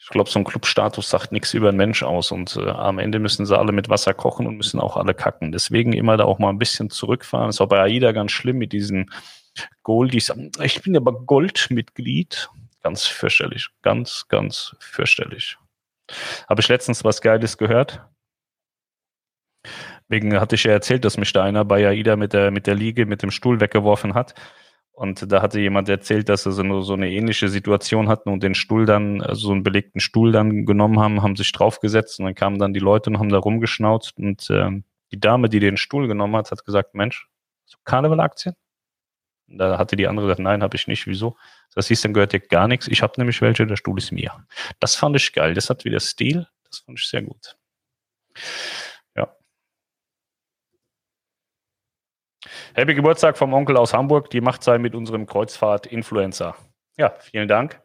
ich 0.05 0.11
glaube, 0.11 0.29
so 0.29 0.37
ein 0.37 0.45
Clubstatus 0.45 1.09
sagt 1.09 1.31
nichts 1.31 1.53
über 1.55 1.69
einen 1.69 1.77
Mensch 1.77 2.03
aus 2.03 2.31
und 2.31 2.57
äh, 2.57 2.69
am 2.69 2.99
Ende 2.99 3.17
müssen 3.17 3.45
sie 3.45 3.57
alle 3.57 3.71
mit 3.71 3.89
Wasser 3.89 4.13
kochen 4.13 4.45
und 4.45 4.57
müssen 4.57 4.79
auch 4.79 4.97
alle 4.97 5.15
kacken. 5.15 5.51
Deswegen 5.51 5.93
immer 5.93 6.15
da 6.15 6.25
auch 6.25 6.37
mal 6.37 6.49
ein 6.49 6.59
bisschen 6.59 6.91
zurückfahren. 6.91 7.47
Das 7.47 7.55
ist 7.55 7.61
auch 7.61 7.69
bei 7.69 7.81
AIDA 7.81 8.11
ganz 8.11 8.31
schlimm 8.31 8.57
mit 8.57 8.71
diesen 8.71 9.09
Goldies. 9.81 10.31
Ich 10.61 10.81
bin 10.83 10.95
aber 10.95 11.13
Goldmitglied. 11.13 12.49
Ganz 12.85 13.07
fürchterlich. 13.07 13.69
Ganz, 13.81 14.27
ganz 14.29 14.75
fürchterlich. 14.79 15.57
Habe 16.47 16.61
ich 16.61 16.67
letztens 16.67 17.03
was 17.03 17.19
Geiles 17.19 17.57
gehört? 17.57 18.05
Wegen 20.07 20.39
hatte 20.39 20.53
ich 20.53 20.65
ja 20.65 20.71
erzählt, 20.71 21.03
dass 21.03 21.17
mich 21.17 21.33
da 21.33 21.43
einer 21.43 21.65
bei 21.65 21.87
AIDA 21.87 22.15
mit 22.15 22.33
der, 22.33 22.51
mit 22.51 22.67
der 22.67 22.75
Liege, 22.75 23.07
mit 23.07 23.23
dem 23.23 23.31
Stuhl 23.31 23.59
weggeworfen 23.59 24.13
hat. 24.13 24.35
Und 24.91 25.31
da 25.31 25.41
hatte 25.41 25.59
jemand 25.59 25.89
erzählt, 25.89 26.29
dass 26.29 26.43
sie 26.43 26.51
so, 26.51 26.81
so 26.81 26.93
eine 26.93 27.09
ähnliche 27.09 27.49
Situation 27.49 28.07
hatten 28.07 28.29
und 28.29 28.43
den 28.43 28.53
Stuhl 28.53 28.85
dann, 28.85 29.23
also 29.23 29.47
so 29.47 29.51
einen 29.53 29.63
belegten 29.63 29.99
Stuhl 29.99 30.31
dann 30.31 30.67
genommen 30.67 30.99
haben, 30.99 31.23
haben 31.23 31.35
sich 31.35 31.51
draufgesetzt 31.53 32.19
und 32.19 32.25
dann 32.25 32.35
kamen 32.35 32.59
dann 32.59 32.75
die 32.75 32.79
Leute 32.79 33.09
und 33.09 33.17
haben 33.17 33.29
da 33.29 33.39
rumgeschnauzt. 33.39 34.19
Und 34.19 34.47
äh, 34.51 34.69
die 35.11 35.19
Dame, 35.19 35.49
die 35.49 35.59
den 35.59 35.77
Stuhl 35.77 36.07
genommen 36.07 36.35
hat, 36.35 36.51
hat 36.51 36.63
gesagt, 36.63 36.93
Mensch, 36.93 37.27
so 37.65 37.79
Karneval-Aktien? 37.83 38.55
Da 39.47 39.77
hatte 39.77 39.95
die 39.95 40.07
andere 40.07 40.25
gesagt, 40.25 40.39
nein, 40.39 40.63
habe 40.63 40.75
ich 40.75 40.87
nicht. 40.87 41.07
Wieso? 41.07 41.37
Das 41.75 41.87
hieß, 41.87 42.01
dann 42.01 42.13
gehört 42.13 42.33
dir 42.33 42.39
gar 42.39 42.67
nichts. 42.67 42.87
Ich 42.87 43.01
habe 43.01 43.13
nämlich 43.17 43.41
welche, 43.41 43.67
der 43.67 43.75
Stuhl 43.75 43.97
ist 43.97 44.11
mir. 44.11 44.31
Das 44.79 44.95
fand 44.95 45.15
ich 45.15 45.33
geil. 45.33 45.53
Das 45.53 45.69
hat 45.69 45.85
wieder 45.85 45.99
Stil. 45.99 46.47
Das 46.63 46.79
fand 46.79 46.99
ich 46.99 47.07
sehr 47.07 47.21
gut. 47.21 47.57
Ja. 49.15 49.35
Happy 52.73 52.95
Geburtstag 52.95 53.37
vom 53.37 53.53
Onkel 53.53 53.77
aus 53.77 53.93
Hamburg. 53.93 54.29
Die 54.29 54.41
Macht 54.41 54.63
sei 54.63 54.77
mit 54.77 54.95
unserem 54.95 55.25
Kreuzfahrt-Influencer. 55.27 56.55
Ja, 56.97 57.15
vielen 57.19 57.47
Dank. 57.47 57.81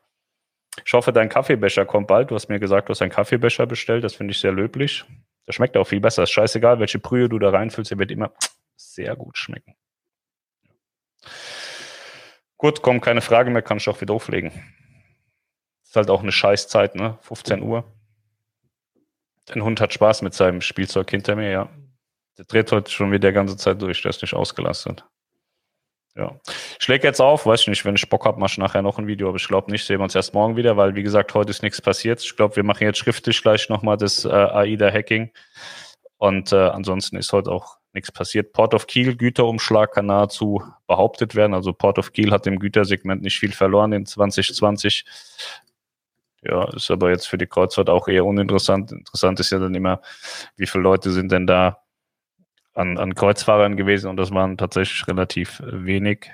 Ich 0.85 0.93
hoffe, 0.93 1.13
dein 1.13 1.29
Kaffeebecher 1.29 1.85
kommt 1.85 2.07
bald. 2.07 2.31
Du 2.31 2.35
hast 2.35 2.49
mir 2.49 2.61
gesagt, 2.61 2.89
du 2.89 2.93
hast 2.93 3.03
einen 3.03 3.11
Kaffeebecher 3.11 3.67
bestellt. 3.67 4.05
Das 4.05 4.15
finde 4.15 4.33
ich 4.33 4.41
sehr 4.41 4.53
löblich. 4.53 5.05
Der 5.47 5.53
schmeckt 5.53 5.77
auch 5.77 5.85
viel 5.85 6.01
besser. 6.01 6.23
Ist 6.23 6.31
scheißegal, 6.31 6.79
welche 6.81 6.99
Brühe 6.99 7.29
du 7.29 7.39
da 7.39 7.51
reinfüllst. 7.51 7.91
Der 7.91 7.99
wird 7.99 8.11
immer 8.11 8.33
sehr 8.77 9.17
gut 9.17 9.37
schmecken. 9.37 9.75
Gut, 12.57 12.83
kommt 12.83 13.03
keine 13.03 13.21
Frage 13.21 13.51
mehr, 13.51 13.63
kann 13.63 13.79
ich 13.79 13.89
auch 13.89 14.01
wieder 14.01 14.15
auflegen. 14.15 14.53
Ist 15.83 15.97
halt 15.97 16.11
auch 16.11 16.23
eine 16.23 16.33
Scheißzeit, 16.33 16.95
ne? 16.95 17.19
15 17.23 17.63
Uhr. 17.63 17.85
Dein 19.47 19.65
Hund 19.65 19.81
hat 19.81 19.93
Spaß 19.93 20.23
mit 20.23 20.35
seinem 20.35 20.61
Spielzeug 20.61 21.11
hinter 21.11 21.37
mir, 21.37 21.51
ja. 21.51 21.69
Der 22.39 22.45
dreht 22.45 22.71
heute 22.71 22.91
schon 22.91 23.11
wieder 23.11 23.31
die 23.31 23.35
ganze 23.35 23.57
Zeit 23.57 23.83
durch, 23.83 24.03
der 24.03 24.11
ist 24.11 24.23
nicht 24.23 24.35
ausgelastet. 24.35 25.05
Ja. 26.17 26.39
Ich 26.79 26.89
lege 26.89 27.07
jetzt 27.07 27.21
auf, 27.21 27.47
weiß 27.47 27.63
ich 27.63 27.69
nicht, 27.69 27.85
wenn 27.85 27.97
ich 27.97 28.09
Bock 28.09 28.25
habe, 28.25 28.39
mache 28.39 28.53
ich 28.53 28.59
nachher 28.59 28.83
noch 28.83 28.99
ein 28.99 29.07
Video, 29.07 29.29
aber 29.29 29.37
ich 29.37 29.49
glaube 29.49 29.71
nicht, 29.71 29.85
sehen 29.85 29.99
wir 29.99 30.05
uns 30.05 30.15
erst 30.15 30.35
morgen 30.35 30.57
wieder, 30.57 30.77
weil 30.77 30.95
wie 30.95 31.03
gesagt, 31.03 31.35
heute 31.35 31.51
ist 31.51 31.63
nichts 31.63 31.81
passiert. 31.81 32.21
Ich 32.23 32.37
glaube, 32.37 32.57
wir 32.57 32.63
machen 32.63 32.85
jetzt 32.85 32.99
schriftlich 32.99 33.41
gleich 33.43 33.69
nochmal 33.69 33.97
das 33.97 34.25
äh, 34.25 34.29
AIDA-Hacking. 34.29 35.33
Und 36.19 36.53
äh, 36.53 36.57
ansonsten 36.57 37.17
ist 37.17 37.33
heute 37.33 37.51
auch 37.51 37.80
nichts 37.93 38.13
passiert. 38.13 38.53
Port 38.53 38.75
of 38.75 38.87
Kiel, 38.87 39.17
Güterumschlag 39.17 39.93
kann 39.93 40.07
nahezu 40.07 40.63
behauptet 40.87 41.35
werden. 41.35 41.55
Also 41.55 41.73
Port 41.73 41.99
of 41.99 42.13
Kiel 42.13 42.31
hat 42.31 42.47
im 42.47 42.59
Gütersegment 42.59 43.23
nicht 43.23 43.39
viel 43.39 43.53
verloren 43.53 43.93
in 43.93 44.07
2020. 44.07 45.05
Ja, 46.43 46.73
ist 46.75 46.91
aber 46.91 47.11
jetzt 47.11 47.27
für 47.27 47.37
die 47.37 47.47
Kreuzfahrt 47.47 47.91
auch 47.91 48.09
eher 48.09 48.25
uninteressant. 48.25 48.93
Interessant 48.93 49.41
ist 49.41 49.51
ja 49.51 49.59
dann 49.59 49.75
immer, 49.75 50.01
wie 50.57 50.67
viele 50.67 50.85
Leute 50.85 51.11
sind 51.11 51.33
denn 51.33 51.47
da 51.47 51.83
an, 52.75 52.97
an 52.99 53.15
Kreuzfahrern 53.15 53.77
gewesen 53.77 54.09
und 54.09 54.17
das 54.17 54.31
waren 54.31 54.57
tatsächlich 54.57 55.07
relativ 55.07 55.61
wenig. 55.65 56.31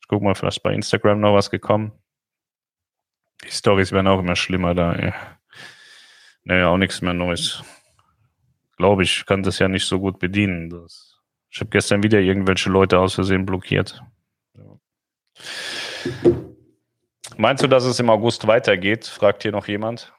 Ich 0.00 0.08
guck 0.08 0.22
mal, 0.22 0.34
vielleicht 0.34 0.62
bei 0.62 0.72
Instagram 0.72 1.20
noch 1.20 1.34
was 1.34 1.50
gekommen. 1.50 1.92
Die 3.44 3.52
Stories 3.52 3.92
werden 3.92 4.08
auch 4.08 4.18
immer 4.18 4.36
schlimmer 4.36 4.74
da. 4.74 4.92
Ey. 4.94 5.12
Naja, 6.42 6.68
auch 6.68 6.78
nichts 6.78 7.00
mehr 7.00 7.14
Neues. 7.14 7.62
Glaube 8.80 9.02
ich, 9.02 9.26
kann 9.26 9.42
das 9.42 9.58
ja 9.58 9.68
nicht 9.68 9.84
so 9.84 10.00
gut 10.00 10.18
bedienen. 10.18 10.70
Das, 10.70 11.20
ich 11.50 11.60
habe 11.60 11.70
gestern 11.70 12.02
wieder 12.02 12.18
irgendwelche 12.18 12.70
Leute 12.70 12.98
aus 12.98 13.14
Versehen 13.14 13.44
blockiert. 13.44 14.02
Ja. 14.56 14.78
Meinst 17.36 17.62
du, 17.62 17.68
dass 17.68 17.84
es 17.84 18.00
im 18.00 18.08
August 18.08 18.46
weitergeht? 18.46 19.04
Fragt 19.06 19.42
hier 19.42 19.52
noch 19.52 19.68
jemand 19.68 20.12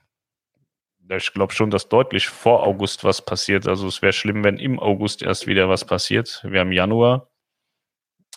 ich 1.17 1.33
glaube 1.33 1.53
schon, 1.53 1.71
dass 1.71 1.89
deutlich 1.89 2.27
vor 2.29 2.65
August 2.65 3.03
was 3.03 3.23
passiert. 3.23 3.67
Also 3.67 3.87
es 3.87 4.01
wäre 4.01 4.13
schlimm, 4.13 4.43
wenn 4.43 4.57
im 4.57 4.79
August 4.79 5.21
erst 5.21 5.47
wieder 5.47 5.69
was 5.69 5.85
passiert. 5.85 6.41
Wir 6.47 6.61
haben 6.61 6.71
Januar. 6.71 7.29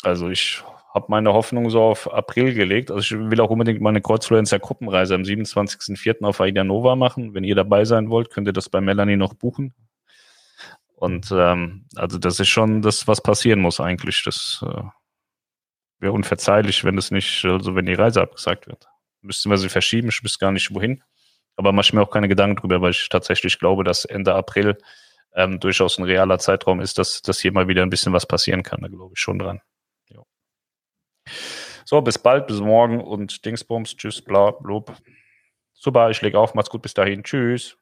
Also 0.02 0.28
ich 0.28 0.62
habe 0.92 1.06
meine 1.08 1.32
Hoffnung 1.32 1.70
so 1.70 1.82
auf 1.82 2.12
April 2.12 2.54
gelegt. 2.54 2.90
Also 2.90 3.00
ich 3.00 3.30
will 3.30 3.40
auch 3.40 3.50
unbedingt 3.50 3.80
meine 3.80 4.00
Kreuzfluencer 4.00 4.58
Gruppenreise 4.58 5.14
am 5.14 5.22
27.04. 5.22 6.24
auf 6.24 6.40
Aida 6.40 6.64
Nova 6.64 6.96
machen. 6.96 7.34
Wenn 7.34 7.44
ihr 7.44 7.54
dabei 7.54 7.84
sein 7.84 8.10
wollt, 8.10 8.30
könnt 8.30 8.48
ihr 8.48 8.52
das 8.52 8.68
bei 8.68 8.80
Melanie 8.80 9.16
noch 9.16 9.34
buchen. 9.34 9.74
Und 11.04 11.30
ähm, 11.32 11.84
also 11.96 12.16
das 12.18 12.40
ist 12.40 12.48
schon 12.48 12.80
das, 12.80 13.06
was 13.06 13.20
passieren 13.20 13.60
muss 13.60 13.78
eigentlich. 13.78 14.24
Das 14.24 14.64
äh, 14.66 14.82
wäre 15.98 16.12
unverzeihlich, 16.12 16.82
wenn 16.82 16.96
es 16.96 17.10
nicht, 17.10 17.44
also 17.44 17.74
wenn 17.74 17.84
die 17.84 17.92
Reise 17.92 18.22
abgesagt 18.22 18.66
wird. 18.66 18.86
Müssten 19.20 19.50
wir 19.50 19.58
sie 19.58 19.68
verschieben, 19.68 20.08
ich 20.08 20.24
wüsste 20.24 20.38
gar 20.38 20.50
nicht 20.50 20.74
wohin. 20.74 21.02
Aber 21.56 21.72
mache 21.72 21.84
ich 21.84 21.92
mir 21.92 22.00
auch 22.00 22.10
keine 22.10 22.28
Gedanken 22.28 22.56
drüber, 22.56 22.80
weil 22.80 22.92
ich 22.92 23.08
tatsächlich 23.10 23.58
glaube, 23.58 23.84
dass 23.84 24.06
Ende 24.06 24.34
April 24.34 24.78
ähm, 25.34 25.60
durchaus 25.60 25.98
ein 25.98 26.04
realer 26.04 26.38
Zeitraum 26.38 26.80
ist, 26.80 26.96
dass, 26.96 27.20
dass 27.20 27.38
hier 27.38 27.52
mal 27.52 27.68
wieder 27.68 27.82
ein 27.82 27.90
bisschen 27.90 28.14
was 28.14 28.24
passieren 28.24 28.62
kann. 28.62 28.80
Da 28.80 28.88
glaube 28.88 29.12
ich 29.14 29.20
schon 29.20 29.38
dran. 29.38 29.60
Jo. 30.08 30.24
So, 31.84 32.00
bis 32.00 32.18
bald, 32.18 32.46
bis 32.46 32.60
morgen 32.60 33.02
und 33.02 33.44
Dingsbums. 33.44 33.94
Tschüss, 33.94 34.22
bla, 34.22 34.52
blub. 34.52 34.96
Super, 35.74 36.08
ich 36.08 36.22
lege 36.22 36.38
auf. 36.38 36.54
Macht's 36.54 36.70
gut, 36.70 36.80
bis 36.80 36.94
dahin. 36.94 37.22
Tschüss. 37.22 37.76